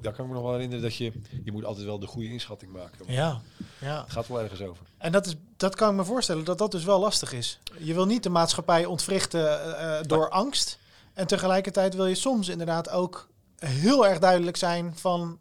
[0.00, 1.12] daar kan ik me nog wel herinneren dat je,
[1.44, 3.12] je moet altijd wel de goede inschatting maken.
[3.12, 3.40] Ja,
[3.80, 4.02] ja.
[4.02, 4.86] Het gaat wel ergens over.
[4.98, 7.58] En dat, is, dat kan ik me voorstellen dat dat dus wel lastig is.
[7.78, 10.78] Je wil niet de maatschappij ontwrichten eh, eh, door angst.
[11.14, 15.38] En tegelijkertijd wil je soms inderdaad ook heel erg duidelijk zijn van...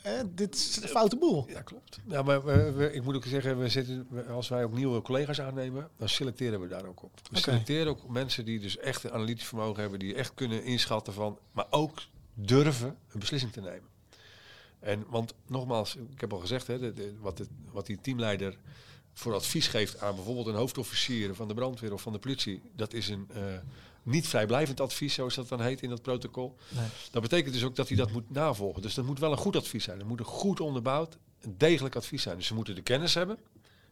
[0.00, 1.44] hè, dit is een foute boel.
[1.48, 1.98] Ja, klopt.
[2.08, 5.40] Ja, maar we, we- ik moet ook zeggen, we zitten, als wij ook nieuwe collega's
[5.40, 7.20] aannemen, dan selecteren we daar ook op.
[7.30, 11.12] We selecteren ook mensen die dus echt een analytisch vermogen hebben, die echt kunnen inschatten
[11.12, 11.98] van, maar ook
[12.34, 13.88] durven een beslissing te nemen.
[14.80, 18.56] En want nogmaals, ik heb al gezegd, hè, de, de- wat, het, wat die teamleider
[19.12, 22.92] voor advies geeft aan bijvoorbeeld een hoofdofficier van de brandweer of van de politie, dat
[22.92, 23.42] is een eh,
[24.02, 26.56] niet vrijblijvend advies, zoals dat dan heet in dat protocol.
[26.68, 26.86] Nee.
[27.10, 28.82] Dat betekent dus ook dat hij dat moet navolgen.
[28.82, 29.98] Dus dat moet wel een goed advies zijn.
[29.98, 32.36] Het moet een goed onderbouwd, een degelijk advies zijn.
[32.36, 33.38] Dus ze moeten de kennis hebben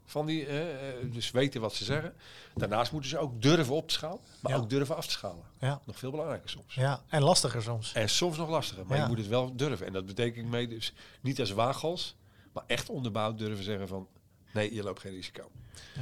[0.09, 2.15] van die, eh, eh, dus weten wat ze zeggen.
[2.55, 4.59] Daarnaast moeten ze ook durven op te schalen, maar Ja.
[4.59, 5.45] ook durven af te schalen.
[5.61, 5.81] Ja.
[5.87, 6.75] Nog veel belangrijker soms.
[6.75, 7.93] Ja, en lastiger soms.
[7.93, 9.03] En soms nog lastiger, maar Ja.
[9.03, 9.87] je moet het wel durven.
[9.87, 12.17] En dat betekent mee dus niet als waaghals,
[12.53, 14.09] maar echt onderbouwd durven zeggen van
[14.53, 15.51] nee, je loopt geen risico.
[15.95, 16.01] Ja.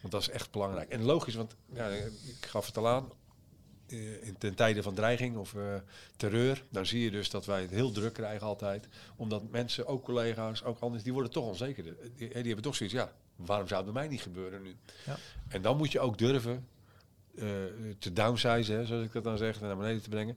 [0.00, 0.88] Want dat is echt belangrijk.
[0.90, 3.10] En logisch, want ja, ik gaf het al aan,
[4.38, 5.74] ten tijde van dreiging of eh,
[6.16, 8.88] terreur, dan zie je dus dat wij het heel druk krijgen altijd.
[9.16, 11.82] Omdat mensen, ook collega's, ook anders, die worden toch onzeker.
[11.82, 14.76] Die, die hebben toch zoiets, ja, waarom zou het bij mij niet gebeuren nu?
[15.06, 15.16] Ja.
[15.48, 16.68] En dan moet je ook durven
[17.36, 17.46] eh,
[17.98, 20.36] te downsizen, hè, zoals ik dat dan zeg, naar beneden te brengen.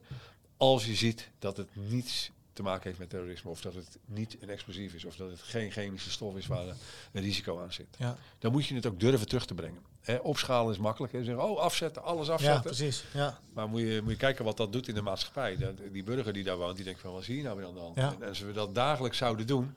[0.56, 4.36] Als je ziet dat het niets te maken heeft met terrorisme, of dat het niet
[4.40, 6.66] een explosief is, of dat het geen chemische stof is waar
[7.12, 7.96] een risico aan zit.
[7.98, 9.80] Ja, Dan moet je het ook durven terug te brengen.
[10.00, 11.12] Hè, opschalen is makkelijk.
[11.12, 11.24] Hè.
[11.24, 12.62] Zeggen, oh, afzetten, alles ja afzetten.
[12.62, 13.04] precies.
[13.14, 13.38] Ja.
[13.52, 15.56] maar moet je, moet je kijken wat dat doet in de maatschappij.
[15.56, 17.74] Dat, die burger die daar woont, die denkt van, wat is hier nou weer aan
[17.74, 17.96] de hand?
[17.96, 18.14] Ja.
[18.20, 19.74] En als we dat dagelijks zouden doen,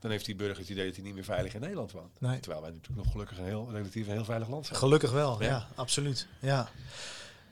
[0.00, 2.20] dan heeft die burger het idee dat hij niet meer veilig in Nederland woont.
[2.20, 2.40] Nee.
[2.40, 4.78] Terwijl wij natuurlijk nog gelukkig een heel relatief een heel veilig land zijn.
[4.78, 5.66] Gelukkig wel, ja, Ja.
[5.74, 6.26] absoluut.
[6.38, 6.68] Ja.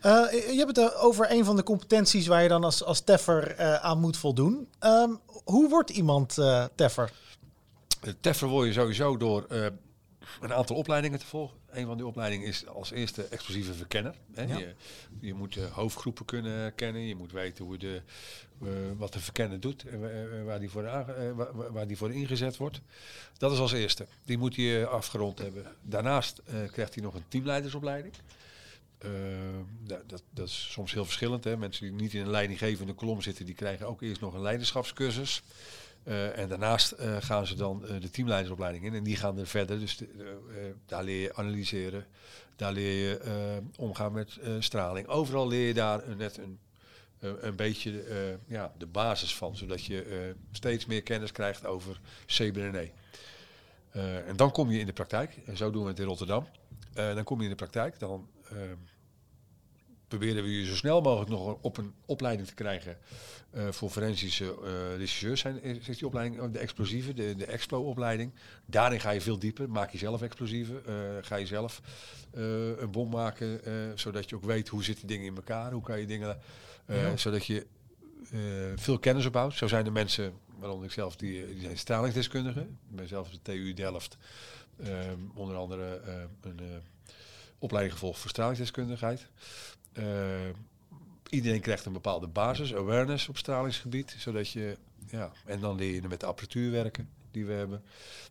[0.00, 3.00] Eh, je hebt het eh, over een van de competenties waar je dan als, als
[3.00, 4.68] teffer eh, aan moet voldoen.
[4.78, 5.11] Ehm,
[5.44, 7.12] hoe wordt iemand eh teffer?
[8.20, 9.46] Teffer word je sowieso door
[10.40, 11.57] een aantal opleidingen te volgen.
[11.70, 14.14] Een van die opleidingen is als eerste explosieve verkenner.
[14.35, 14.42] Hè.
[14.42, 14.59] Ja.
[14.59, 14.74] Je,
[15.20, 17.02] je moet hoofdgroepen kunnen kennen.
[17.02, 18.02] Je moet weten hoe de,
[18.62, 21.96] eh, wat de verkenner doet en eh, waar, die voor eh, wa- wa- waar die
[21.96, 22.81] voor ingezet wordt.
[23.38, 24.07] Dat is als eerste.
[24.24, 25.66] Die moet je afgerond hebben.
[25.83, 28.14] Daarnaast krijgt hij nog een teamleidersopleiding.
[29.85, 31.44] Dat, dat, dat is soms heel verschillend.
[31.44, 31.57] Hè.
[31.57, 35.42] Mensen die niet in een leidinggevende kolom zitten, die krijgen ook eerst nog een leiderschapscursus.
[36.09, 38.94] Eh, en daarnaast eh, gaan ze dan eh, de teamleidersopleiding in.
[38.94, 39.79] En die gaan er verder.
[39.79, 40.01] Dus
[40.87, 42.07] daar leer je analyseren.
[42.57, 45.07] Daar leer je omgaan met straling.
[45.07, 46.59] Overal leer je daar net een,
[47.18, 48.05] een beetje
[48.47, 49.57] ja, de basis van.
[49.57, 52.90] Zodat je steeds meer kennis krijgt over CBRNE.
[53.90, 55.38] Eh, en dan kom je in de praktijk.
[55.47, 56.47] En zo doen we het in Rotterdam.
[56.92, 57.99] Dan kom je in de praktijk.
[57.99, 58.57] Dan eh,
[60.09, 62.99] proberen we je zo snel mogelijk nog op een opleiding te krijgen
[63.51, 65.40] eh, voor forensische eh regisseurs.
[65.40, 68.33] Zijn, is is die opleiding de explosieve, de, de Explo-opleiding.
[68.66, 69.71] Daarin ga je veel dieper.
[69.71, 70.87] Maak je zelf explosieven.
[70.87, 71.81] eh, ga je zelf
[72.31, 75.73] eh, een bom maken, eh, zodat je ook weet hoe zitten dingen in elkaar.
[75.73, 76.38] Hoe kan je dingen,
[76.87, 77.16] eh, Ja.
[77.16, 77.66] zodat je
[78.33, 78.38] eh,
[78.77, 79.55] veel kennis opbouwt.
[79.55, 82.62] Zo zijn er mensen, waaronder ik zelf, die, die zijn stralingsdeskundigen.
[82.62, 84.16] Ik ben zelf de TU Delft
[84.77, 84.90] eh,
[85.35, 86.66] onder andere eh, een eh,
[87.59, 89.27] opleiding gevolgd voor stralingsdeskundigheid.
[89.98, 90.54] Eh,
[91.28, 96.08] iedereen krijgt een bepaalde basis, awareness op stralingsgebied, zodat je, ja, en dan leer je
[96.08, 97.84] met de apparatuur werken die we hebben.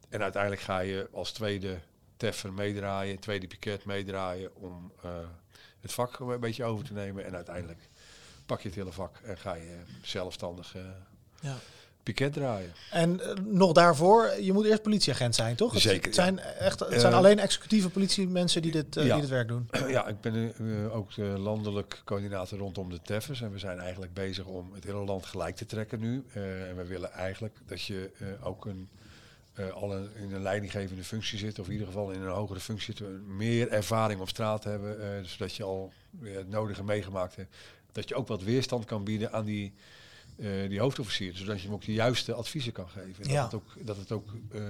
[0.10, 1.80] En uiteindelijk ga je als tweede
[2.18, 5.12] teffer meedraaien, tweede piket meedraaien om eh,
[5.80, 7.26] het vak een beetje over te nemen.
[7.26, 7.90] En uiteindelijk
[8.46, 10.82] pak je het hele vak en ga je zelfstandig eh
[11.42, 11.58] Ja.
[12.14, 12.72] Piket draaien.
[12.92, 15.72] En eh, nog daarvoor, je moet eerst politieagent zijn, toch?
[15.74, 16.24] Het- Zeker, Het ja.
[16.24, 19.12] zijn, echt, het zijn Eh, alleen executieve politiemensen die dit, eh, ja.
[19.14, 19.70] die dit werk doen.
[19.88, 20.54] Ja, ik ben
[20.92, 23.42] ook de landelijk coördinator rondom de TEFFers.
[23.42, 26.24] En we zijn eigenlijk bezig om het hele land gelijk te trekken nu.
[26.34, 28.10] En we willen eigenlijk dat je
[28.44, 28.90] ook een,
[29.74, 31.60] al een, in een leidinggevende functie zit.
[31.60, 33.08] Of in ieder geval in een hogere functie zit.
[33.08, 35.26] we Meer ervaring op straat hebben.
[35.26, 35.92] zodat je al
[36.24, 37.56] het nodige meegemaakt hebt.
[37.92, 39.74] Dat je ook wat weerstand kan bieden aan die,
[40.38, 41.36] eh, die hoofdofficier.
[41.36, 43.24] Zodat je hem ook de juiste adviezen kan geven.
[43.24, 43.42] En Ja.
[43.42, 44.62] Dat het ook, dat het ook eh,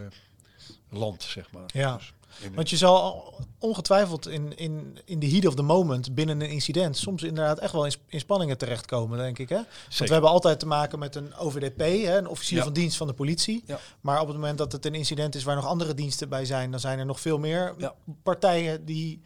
[0.89, 1.63] landt, zeg maar.
[1.73, 1.95] Ja.
[1.95, 2.13] Dus
[2.55, 6.97] Want je zal ongetwijfeld in, in, in de heat of the moment binnen een incident
[6.97, 9.49] soms inderdaad echt wel in, sp- in spanningen terechtkomen, denk ik.
[9.49, 9.55] Hè?
[9.55, 12.63] Want we hebben altijd te maken met een OVDP, hè, een officier Ja.
[12.63, 13.63] van dienst van de politie.
[13.65, 13.79] Ja.
[14.01, 16.71] Maar op het moment dat het een incident is waar nog andere diensten bij zijn,
[16.71, 17.75] dan zijn er nog veel meer
[18.23, 19.21] partijen die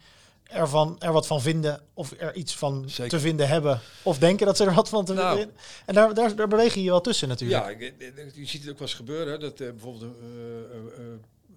[0.52, 3.10] ervan, er wat van vinden of er iets van Zeker.
[3.10, 3.80] te vinden hebben.
[4.02, 5.36] Of denken dat ze er wat van te Nou.
[5.38, 5.56] vinden.
[5.86, 7.80] En daar, daar, daar beweeg je je wel tussen natuurlijk.
[7.80, 7.90] Ja,
[8.34, 11.04] je ziet het ook wel eens gebeuren, hè, dat eh, bijvoorbeeld eh, eh,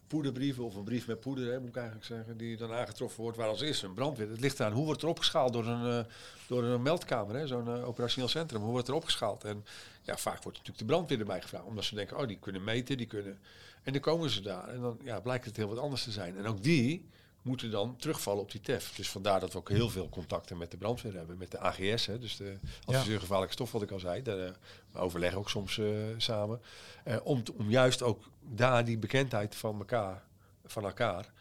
[0.07, 3.37] poederbrieven of een brief met poeder, hè, moet ik eigenlijk zeggen, die dan aangetroffen wordt
[3.37, 4.29] waar als eerste een brandweer.
[4.29, 6.05] Het ligt aan hoe wordt er opgeschaald door een,
[6.47, 8.61] door een meldkamer, hè, zo'n operationeel centrum.
[8.61, 9.43] Hoe wordt er opgeschaald?
[9.43, 9.65] En
[10.01, 12.97] ja, vaak wordt natuurlijk de brandweer erbij gevraagd, omdat ze denken, oh, die kunnen meten,
[12.97, 13.39] die kunnen...
[13.83, 16.37] En dan komen ze daar en dan ja, blijkt het heel wat anders te zijn.
[16.37, 17.05] En ook die
[17.45, 18.95] moeten dan terugvallen op die TEF.
[18.95, 22.05] Dus vandaar dat we ook heel veel contacten met de brandweer hebben, met de AGS,
[22.05, 24.21] hè, dus de adviseur gevaarlijke stof, wat ik al zei.
[24.21, 24.55] Daar,
[24.91, 25.87] we overleggen ook soms eh,
[26.17, 26.61] samen.
[27.03, 30.23] Eh, om, te- om juist ook daar die bekendheid van elkaar,
[30.65, 31.31] van elkaar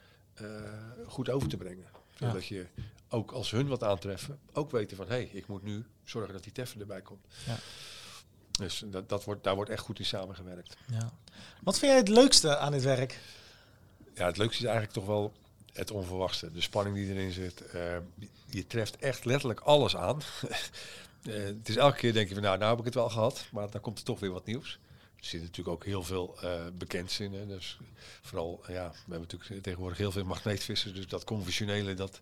[1.07, 1.87] goed over te brengen.
[2.17, 2.27] Ja.
[2.29, 2.67] Zodat je
[3.09, 6.43] ook als hun wat aantreffen, ook weten van hé, hey, ik moet nu zorgen dat
[6.43, 7.27] die TEF erbij komt.
[7.47, 7.57] Ja.
[8.51, 10.77] Dus dat, dat wordt, daar wordt echt goed in samengewerkt.
[10.91, 11.13] Ja.
[11.63, 13.21] Wat vind jij het leukste aan dit werk?
[14.15, 15.33] Ja, het leukste is eigenlijk toch wel
[15.75, 16.53] het onverwachte.
[16.53, 17.67] De spanning die erin zit.
[17.67, 17.97] Eh,
[18.47, 20.21] je, treft echt letterlijk alles aan.
[21.25, 23.47] Eh, het is elke keer denk je van nou, nou heb ik het wel gehad.
[23.53, 24.79] Maar dan komt er toch weer wat nieuws.
[25.17, 27.49] Er zit natuurlijk ook heel veel eh bekends in.
[27.49, 27.79] Dus
[28.23, 30.95] vooral, ja, we hebben natuurlijk tegenwoordig heel veel magneetvissers.
[30.95, 32.21] Dus dat conventionele, dat,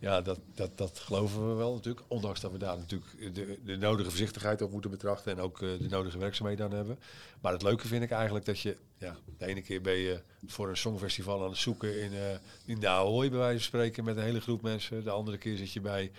[0.00, 2.06] ja, dat, dat, dat geloven we wel natuurlijk.
[2.08, 5.32] Ondanks dat we daar natuurlijk de, de nodige voorzichtigheid op moeten betrachten.
[5.32, 6.98] En ook eh, de nodige werkzaamheden aan hebben.
[7.40, 10.68] Maar het leuke vind ik eigenlijk dat je, ja, de ene keer ben je voor
[10.68, 12.20] een songfestival aan het zoeken in, eh,
[12.64, 15.04] in de Ahoy, bij wijze van spreken, met een hele groep mensen.
[15.04, 16.10] De andere keer zit je bij,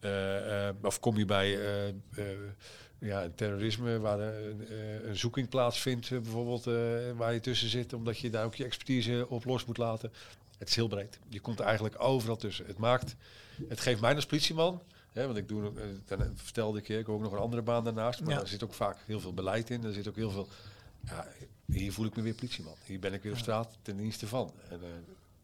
[0.00, 1.58] eh, of kom je bij
[2.98, 4.66] ja, terrorisme, waar een,
[5.08, 6.64] een zoeking plaatsvindt, bijvoorbeeld,
[7.16, 10.12] waar je tussen zit, omdat je daar ook je expertise op los moet laten.
[10.58, 11.18] Het is heel breed.
[11.28, 12.66] Je komt er eigenlijk overal tussen.
[12.66, 13.14] Het maakt,
[13.68, 14.82] het geeft mij als politieman,
[15.12, 17.62] hè, want ik doe, eh, dan vertelde ik je, ik heb ook nog een andere
[17.62, 18.36] baan daarnaast, maar Ja.
[18.36, 19.84] daar zit ook vaak heel veel beleid in.
[19.84, 20.48] Er zit ook heel veel,
[21.04, 21.26] ja,
[21.66, 22.74] hier voel ik me weer politieman.
[22.84, 24.52] Hier ben ik weer op straat ten dienste van.
[24.68, 24.88] En eh,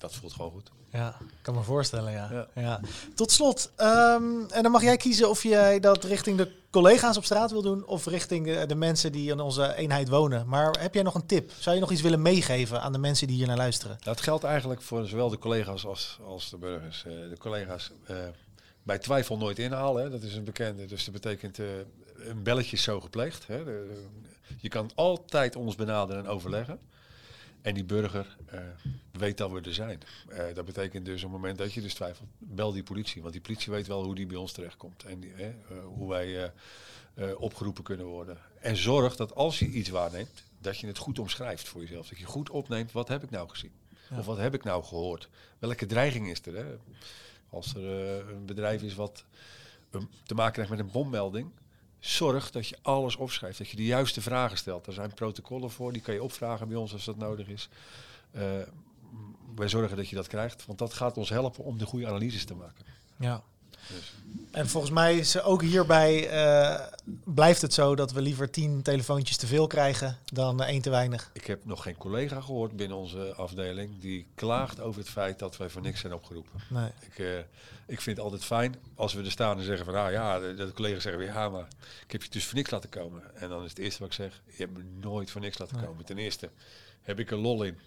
[0.01, 0.71] dat voelt gewoon goed.
[0.93, 2.29] Ja, kan me voorstellen, ja.
[2.33, 2.47] Ja.
[2.55, 2.81] ja.
[3.15, 7.25] Tot slot, ehm, en dan mag jij kiezen of jij dat richting de collega's op
[7.25, 10.49] straat wil doen of richting de, de mensen die in onze eenheid wonen.
[10.49, 11.51] Maar heb jij nog een tip?
[11.59, 13.99] Zou je nog iets willen meegeven aan de mensen die hier naar luisteren?
[14.01, 17.05] Dat geldt eigenlijk voor zowel de collega's als, als de burgers.
[17.07, 18.17] Eh, de collega's eh,
[18.83, 20.11] bij twijfel nooit inhalen, hè.
[20.11, 20.87] dat is een bekende.
[20.87, 21.67] Dus dat betekent eh,
[22.17, 23.47] een belletje is zo gepleegd.
[23.47, 23.65] Hè.
[23.65, 26.79] De- de- je kan altijd ons benaderen en overleggen.
[27.63, 28.61] En die burger eh,
[29.13, 30.01] weet dat we er zijn.
[30.29, 33.21] Eh, dat betekent dus op het moment dat je dus twijfelt, bel die politie.
[33.21, 35.05] Want die politie weet wel hoe die bij ons terechtkomt.
[35.05, 35.49] En die, eh,
[35.85, 36.53] hoe wij
[37.37, 38.39] opgeroepen kunnen worden.
[38.61, 42.09] En zorg dat als je iets waarneemt, dat je het goed omschrijft voor jezelf.
[42.09, 43.73] Dat je goed opneemt, wat heb ik nou gezien?
[44.11, 44.19] Ja.
[44.19, 45.29] Of wat heb ik nou gehoord?
[45.59, 46.57] Welke dreiging is er?
[46.57, 46.65] Hè?
[47.51, 47.85] Als er
[48.29, 49.25] een bedrijf is wat
[50.25, 51.51] te maken krijgt met een bommelding,
[52.01, 53.59] zorg dat je alles opschrijft.
[53.59, 54.87] Dat je de juiste vragen stelt.
[54.87, 57.69] Er zijn protocollen voor, die kan je opvragen bij ons als dat nodig is.
[58.31, 58.43] Eh,
[59.55, 62.45] wij zorgen dat je dat krijgt, want dat gaat ons helpen om de goede analyses
[62.45, 62.85] te maken.
[63.19, 63.43] Ja.
[63.89, 64.13] Dus,
[64.51, 66.87] En volgens mij is ook hierbij eh,
[67.25, 70.91] blijft het zo dat we liever tien telefoontjes te veel krijgen dan eh, één te
[70.91, 71.31] weinig.
[71.33, 75.57] ik heb nog geen collega gehoord binnen onze afdeling die klaagt over het feit dat
[75.57, 76.61] wij voor niks zijn opgeroepen.
[76.69, 76.91] Nee.
[77.01, 77.39] Ik, eh,
[77.87, 80.55] ik vind het altijd fijn als we er staan en zeggen van, nou ja, de,
[80.55, 81.67] de collega's zeggen weer, ja, maar
[82.05, 83.23] ik heb je dus voor niks laten komen.
[83.35, 85.77] En dan is het eerste wat ik zeg, je hebt me nooit voor niks laten
[85.77, 85.87] Nee.
[85.87, 86.05] komen.
[86.05, 86.51] Ten eerste
[87.03, 87.79] heb ik er lol in,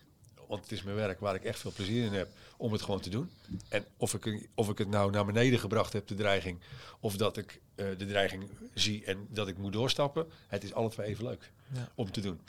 [0.47, 2.27] want het is mijn werk waar ik echt veel plezier in heb
[2.57, 3.29] om het gewoon te doen.
[3.69, 6.59] En of ik, of ik het nou naar beneden gebracht heb, de dreiging,
[6.99, 10.89] of dat ik eh, de dreiging zie en dat ik moet doorstappen, het is alle
[10.89, 11.89] twee even leuk Ja.
[11.95, 12.39] om te doen.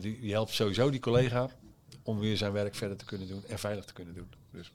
[0.00, 1.48] Die, die helpt sowieso die collega
[2.02, 4.28] om weer zijn werk verder te kunnen doen en veilig te kunnen doen.
[4.50, 4.72] Dus,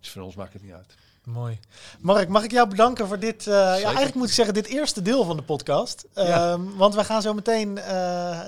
[0.00, 0.94] dus voor ons maakt het niet uit.
[1.24, 1.58] Mooi.
[2.00, 5.02] Mark, mag ik jou bedanken voor dit, eh, ja, eigenlijk moet ik zeggen, dit eerste
[5.02, 6.06] deel van de podcast.
[6.14, 6.52] Ja.
[6.52, 7.84] Ehm, want we gaan zo meteen eh,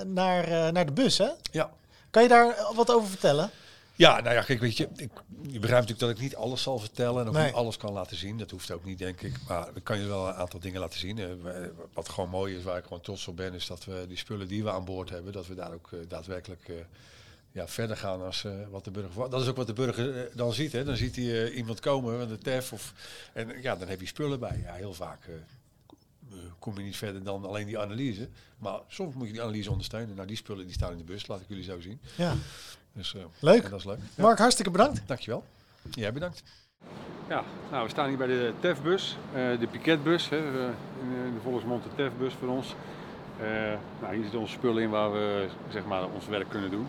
[0.01, 1.29] naar, naar de bus, hè?
[1.51, 1.73] Ja.
[2.15, 3.49] Kan je daar wat over vertellen?
[3.95, 5.09] Ja, nou ja, kijk, weet je, ik,
[5.41, 7.45] je begrijpt natuurlijk dat ik niet alles zal vertellen en ook Nee.
[7.45, 8.37] niet alles kan laten zien.
[8.37, 9.37] Dat hoeft ook niet, denk ik.
[9.47, 11.19] Maar ik kan je wel een aantal dingen laten zien.
[11.19, 11.25] Eh,
[11.93, 14.47] Wat gewoon mooi is, waar ik gewoon trots op ben, is dat we die spullen
[14.47, 16.75] die we aan boord hebben, dat we daar ook eh, daadwerkelijk eh,
[17.51, 19.29] ja, verder gaan als wat de burger.
[19.29, 20.71] Dat is ook wat de burger dan ziet.
[20.71, 20.83] Hè.
[20.83, 22.93] Dan ziet hij iemand komen met een TEF of,
[23.33, 24.59] en ja, dan heb je spullen bij.
[24.63, 25.19] Ja, heel vaak
[26.59, 28.29] kom je niet verder dan alleen die analyse.
[28.57, 30.15] Maar soms moet je die analyse ondersteunen.
[30.15, 31.99] Nou, die spullen die staan in de bus, laat ik jullie zo zien.
[32.15, 32.33] Ja.
[32.93, 33.69] Dus, eh, Leuk.
[33.69, 33.99] Dat is leuk.
[34.15, 34.23] Ja.
[34.23, 35.01] Mark, hartstikke bedankt.
[35.05, 35.43] Dankjewel.
[35.91, 36.43] Jij bedankt.
[37.27, 40.29] Ja, nou, we staan hier bij de TEF-bus, eh, de piketbus.
[40.29, 40.69] Hè, eh,
[41.01, 42.75] in, de volksmond de TEF-bus voor ons.
[43.39, 43.47] Eh,
[44.01, 46.87] nou, hier zitten onze spullen in waar we zeg maar, ons werk kunnen doen.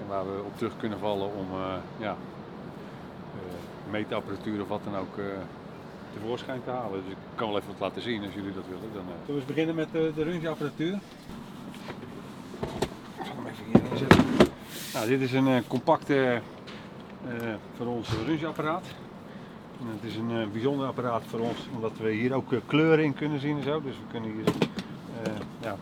[0.00, 2.16] En waar we op terug kunnen vallen om eh, ja,
[3.34, 5.24] eh, meetapparatuur of wat dan ook eh,
[6.20, 7.02] tevoorschijn te halen.
[7.02, 8.92] Dus ik kan wel even wat laten zien als jullie dat willen.
[8.94, 9.08] Dan, eh.
[9.08, 10.94] Zullen we eens beginnen met de, de rungeapparatuur?
[13.18, 14.24] Ik zal hem even hier neerzetten.
[14.94, 16.40] Nou, dit is een eh, compacte
[17.28, 18.86] eh voor ons rungeapparaat.
[19.80, 23.04] En het is een eh, bijzonder apparaat voor ons, omdat we hier ook eh, kleuren
[23.04, 23.82] in kunnen zien en zo.
[23.82, 24.44] Dus we kunnen hier
[25.22, 25.76] eh ja,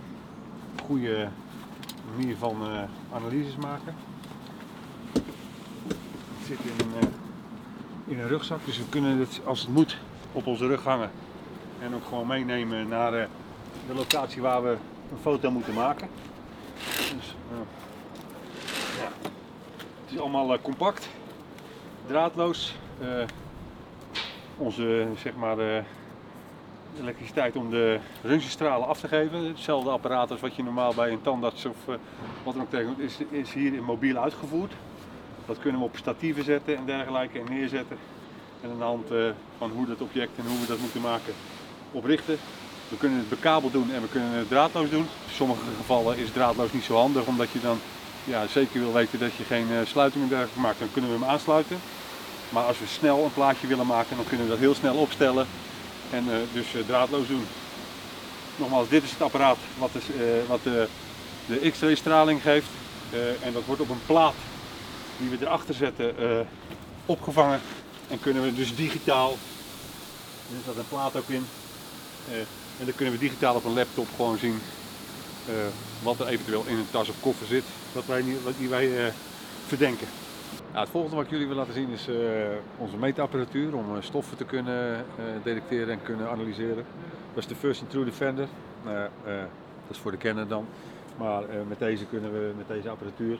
[0.86, 1.28] goede
[2.16, 3.94] manier van eh, analyses maken.
[5.12, 7.08] Het zit in een, eh,
[8.12, 9.98] in een rugzak, dus we kunnen het als het moet
[10.32, 11.10] op onze rug hangen.
[11.80, 13.26] En ook gewoon meenemen naar eh,
[13.86, 14.76] de locatie waar we
[15.12, 16.08] een foto moeten maken.
[17.16, 17.58] Dus, eh,
[18.98, 19.28] ja.
[20.02, 21.08] Het is allemaal eh, compact.
[22.06, 22.74] draadloos.
[24.56, 25.84] Onze zeg maar,
[27.00, 29.46] elektriciteit om de röntgenstralen af te geven.
[29.46, 31.76] Hetzelfde apparaat als wat je normaal bij een tandarts of
[32.44, 34.72] wat dan ook tegenkomt, is, is hier in mobiel uitgevoerd.
[35.46, 37.98] Dat kunnen we op statieven zetten en dergelijke en neerzetten.
[38.62, 39.18] En aan de hand eh,
[39.58, 41.34] van hoe dat object en hoe we dat moeten maken
[41.92, 42.38] oprichten.
[42.88, 45.06] We kunnen het bekabeld doen en we kunnen het draadloos doen.
[45.26, 47.78] In sommige gevallen is draadloos niet zo handig omdat je dan
[48.24, 50.78] ja, zeker wil weten dat je geen eh, sluitingen dergelijke maakt.
[50.78, 51.80] Dan kunnen we hem aansluiten.
[52.48, 55.46] Maar als we snel een plaatje willen maken, dan kunnen we dat heel snel opstellen
[56.10, 57.46] en eh, dus draadloos doen.
[58.56, 60.88] Nogmaals, dit is het apparaat wat, is, eh, wat de,
[61.46, 62.68] de X-ray straling geeft.
[63.42, 64.34] En dat wordt op een plaat
[65.18, 66.14] die we erachter zetten
[67.06, 67.60] opgevangen.
[68.08, 71.46] En kunnen we dus digitaal, er zat een plaat ook in,
[72.28, 72.38] eh,
[72.78, 74.60] en dan kunnen we digitaal op een laptop gewoon zien
[75.46, 75.54] eh,
[76.02, 79.12] wat er eventueel in een tas of koffer zit, wat wij, wat die wij eh,
[79.66, 80.06] verdenken.
[80.72, 82.08] Ja, het volgende wat ik jullie wil laten zien is
[82.78, 85.04] onze meetapparatuur om stoffen te kunnen
[85.42, 86.84] detecteren en kunnen analyseren.
[87.34, 88.48] Dat is de First True Defender.
[88.84, 88.92] Eh,
[89.86, 90.66] dat is voor de kenner dan.
[91.18, 93.38] Maar met deze kunnen we, met deze apparatuur,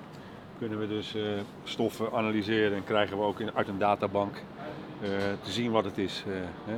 [0.69, 1.23] kunnen we dus eh,
[1.65, 5.09] stoffen analyseren en krijgen we ook in, uit een databank eh,
[5.43, 6.25] te zien wat het is.
[6.27, 6.33] Eh,
[6.65, 6.77] hè.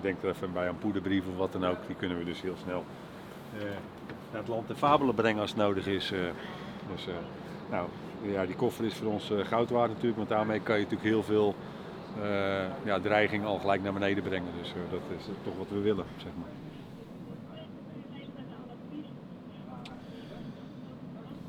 [0.00, 1.76] Denk er even bij een poederbrief of wat dan ook.
[1.86, 2.84] Die kunnen we dus heel snel
[4.30, 6.12] naar het land de fabelen brengen als het nodig is.
[6.92, 7.06] dus,
[7.70, 7.88] nou,
[8.22, 11.22] ja, die koffer is voor ons goud waard natuurlijk, want daarmee kan je natuurlijk heel
[11.22, 11.54] veel
[12.84, 14.52] ja, dreiging al gelijk naar beneden brengen.
[14.62, 16.61] Dus dat is toch wat we willen, zeg maar.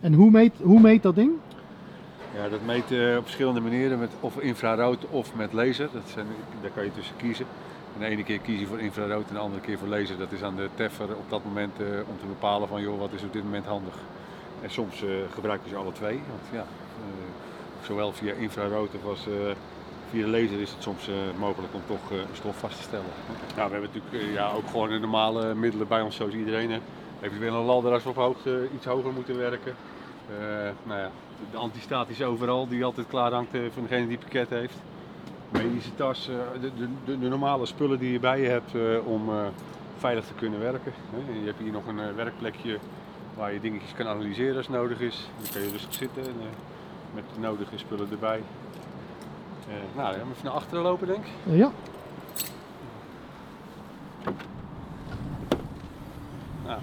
[0.04, 1.32] En hoe meet, hoe meet dat ding?
[2.36, 5.90] Ja, dat meet eh, op verschillende manieren, met of infrarood of met laser.
[5.94, 6.28] Dat zijn,
[6.62, 7.46] daar kan je tussen kiezen.
[7.94, 10.18] En de ene keer kies je voor infrarood en de andere keer voor laser.
[10.18, 13.14] Dat is aan de teffer op dat moment eh, om te bepalen van joh, wat
[13.14, 13.94] is op dit moment handig.
[14.62, 16.20] En soms eh, gebruiken ze alle twee.
[16.30, 19.34] Want ja, eh, zowel via infrarood of als eh,
[20.10, 22.84] via de laser is het soms eh, mogelijk om toch eh, een stof vast te
[22.84, 23.14] stellen.
[23.56, 26.82] Nou, we hebben natuurlijk ja, ook gewoon de normale middelen bij ons zoals iedereen.
[27.22, 29.76] Eventueel een ladder als we op hoogte iets hoger moeten werken.
[30.30, 31.10] Eh, nou ja,
[31.52, 34.78] de antistaat is overal, die altijd klaar hangt eh, van degene die pakket heeft.
[35.50, 36.72] Medische tas, eh, de,
[37.06, 38.72] de, de, normale spullen die je bij je hebt
[39.06, 39.30] om
[39.98, 40.94] veilig te kunnen werken.
[41.12, 41.40] hè.
[41.40, 42.80] Je hebt hier nog een werkplekje
[43.36, 45.30] waar je dingetjes kan analyseren als nodig is.
[45.38, 46.36] Dan kan je rustig zitten en,
[47.14, 48.42] met de nodige spullen erbij.
[49.96, 51.32] Nou, dan gaan we even naar achteren lopen denk ik.
[51.44, 51.72] Ja.
[56.66, 56.80] Nou.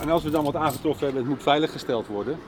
[0.00, 2.38] En als we dan wat aangetroffen hebben, het moet veilig gesteld worden.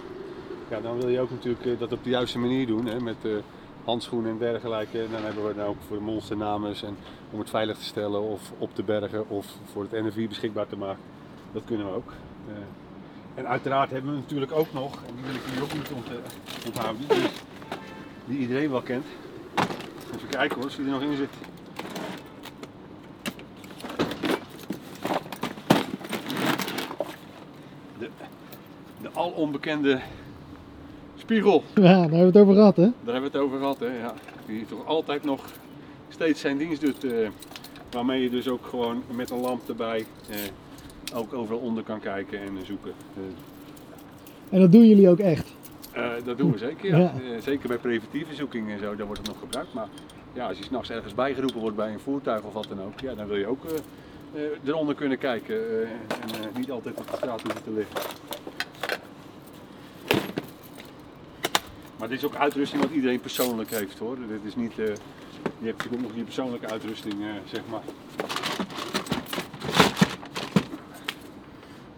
[0.69, 3.17] Ja, dan wil je ook natuurlijk eh, dat op de juiste manier doen, hè, met
[3.23, 3.31] eh,
[3.85, 5.07] handschoenen en dergelijke.
[5.11, 6.97] Dan hebben we dan ook voor de monsternames en
[7.31, 10.77] om het veilig te stellen of op te bergen of voor het NFI beschikbaar te
[10.77, 11.03] maken.
[11.53, 12.13] Dat kunnen we ook.
[12.49, 12.55] Eh,
[13.35, 16.07] en uiteraard hebben we natuurlijk ook nog, en die wil ik jullie ook niet ont,
[16.67, 17.07] onthouden,
[18.25, 19.07] die, iedereen wel kent.
[20.15, 21.31] Even kijken hoor, als die er nog in zit.
[27.99, 28.11] De,
[29.01, 30.01] de al onbekende
[31.17, 31.63] spiegel.
[31.75, 32.83] ja, daar hebben we het over gehad, hè?
[32.83, 33.99] Daar hebben we het over gehad, hè?
[33.99, 34.15] Ja,
[34.47, 35.45] die toch altijd nog
[36.09, 37.05] steeds zijn dienst doet.
[37.05, 37.29] eh,
[37.91, 42.39] waarmee je dus ook gewoon met een lamp erbij eh, ook overal onder kan kijken
[42.41, 42.93] en eh, zoeken.
[44.51, 45.55] En dat doen jullie ook echt.
[46.25, 46.99] dat doen we zeker, ja.
[46.99, 47.41] Ja.
[47.41, 49.75] Zeker bij preventieve zoekingen en zo, daar wordt het nog gebruikt.
[49.75, 49.89] Maar
[50.33, 53.15] ja, als je s'nachts ergens bijgeroepen wordt bij een voertuig of wat dan ook, ja,
[53.15, 53.65] dan wil je ook
[54.65, 57.97] eronder kunnen kijken en niet altijd op de straat hoeven te liggen.
[62.03, 64.17] Maar dit is ook uitrusting wat iedereen persoonlijk heeft hoor.
[64.29, 67.83] Dit is niet, eh, je hebt natuurlijk ook nog je persoonlijke uitrusting, eh, zeg maar.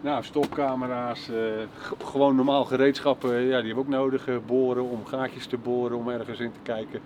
[0.01, 1.35] Nou, stopcamera's, eh,
[2.03, 4.45] gewoon normaal gereedschappen, ja, die hebben we ook nodig.
[4.45, 7.01] boren om gaatjes te boren, om ergens in te kijken.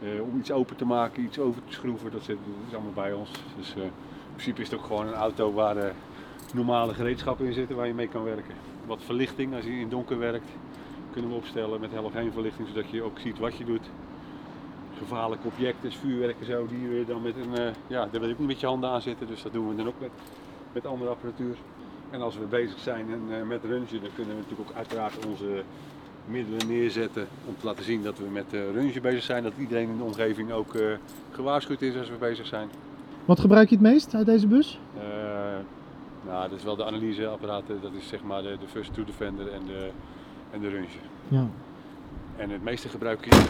[0.00, 2.38] Om iets open te maken, iets over te schroeven, dat, zit,
[2.72, 3.30] allemaal bij ons.
[3.56, 3.90] Dus in
[4.30, 5.92] principe is het ook gewoon een auto waar
[6.54, 8.54] normale gereedschappen in zitten waar je mee kan werken.
[8.86, 10.48] Wat verlichting, als je in donker werkt,
[11.12, 13.90] kunnen we opstellen met halogeenverlichting, zodat je ook ziet wat je doet.
[14.98, 18.34] Gevaarlijke objecten, vuurwerk en zo, die we dan met een, eh, ja, daar wil je
[18.34, 20.10] ook met je handen aan zitten, dus dat doen we dan ook met,
[20.72, 21.56] met andere apparatuur.
[22.10, 25.26] En als we bezig zijn en, eh, met röntgen, dan kunnen we natuurlijk ook uiteraard
[25.26, 25.62] onze
[26.26, 29.42] middelen neerzetten om te laten zien dat we met uh, röntgen bezig zijn.
[29.42, 30.82] Dat iedereen in de omgeving ook eh,
[31.30, 32.68] gewaarschuwd is als we bezig zijn.
[33.24, 34.78] Wat gebruik je het meest uit deze bus?
[34.96, 35.02] Eh,
[36.26, 39.48] nou, dat is wel de analyseapparaten, dat is zeg maar de, de First to Defender
[39.48, 39.90] en de,
[40.52, 41.00] en de röntgen.
[41.28, 41.46] Ja.
[42.36, 43.44] En het meeste gebruik je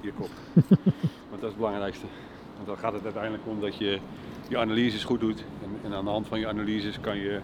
[0.00, 0.30] je kop.
[1.30, 2.06] Want dat is het belangrijkste.
[2.54, 3.98] Want dan gaat het uiteindelijk om dat je
[4.48, 5.44] je analyses goed doet.
[5.62, 7.40] En, en aan de hand van je analyses kan je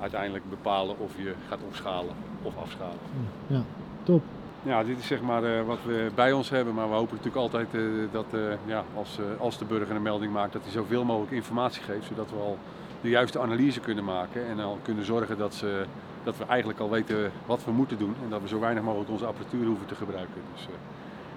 [0.00, 2.98] uiteindelijk bepalen of je gaat opschalen of afschalen.
[3.46, 3.62] Ja,
[4.02, 4.22] top.
[4.62, 7.42] Ja, dit is zeg maar eh, wat we bij ons hebben, maar we hopen natuurlijk
[7.42, 7.80] altijd eh,
[8.12, 11.82] dat eh, ja, als, als de burger een melding maakt, dat hij zoveel mogelijk informatie
[11.82, 12.58] geeft, zodat we al
[13.00, 15.84] de juiste analyse kunnen maken en al kunnen zorgen dat, ze,
[16.30, 19.10] dat we eigenlijk al weten wat we moeten doen en dat we zo weinig mogelijk
[19.10, 20.40] onze apparatuur hoeven te gebruiken.
[20.54, 20.72] Dus, eh,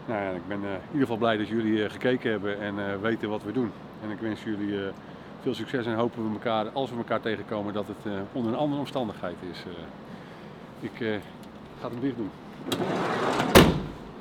[0.06, 3.02] nou ja, ik ben eh, in ieder geval blij dat jullie eh, gekeken hebben en
[3.02, 3.72] weten wat we doen.
[4.04, 4.80] En ik wens jullie
[5.42, 8.80] veel succes en hopen we elkaar, als we elkaar tegenkomen, dat het onder een andere
[8.80, 9.64] omstandigheid is.
[10.80, 11.22] Ik
[11.80, 12.32] ga het dicht doen.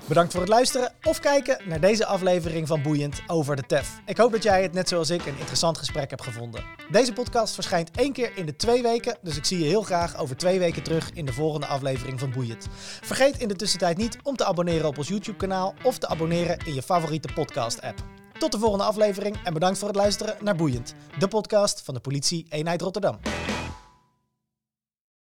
[0.07, 4.01] Bedankt voor het luisteren of kijken naar deze aflevering van Boeiend over de TEF.
[4.07, 6.65] Ik hoop dat jij het net zoals ik een interessant gesprek hebt gevonden.
[6.91, 10.17] Deze podcast verschijnt één keer in de twee weken, dus ik zie je heel graag
[10.17, 12.67] over twee weken terug in de volgende aflevering van Boeiend.
[13.03, 16.59] Vergeet in de tussentijd niet om te abonneren op ons YouTube kanaal of te abonneren
[16.67, 18.05] in je favoriete podcast app.
[18.39, 22.01] Tot de volgende aflevering en bedankt voor het luisteren naar Boeiend, de podcast van de
[22.01, 23.19] politie eenheid Rotterdam.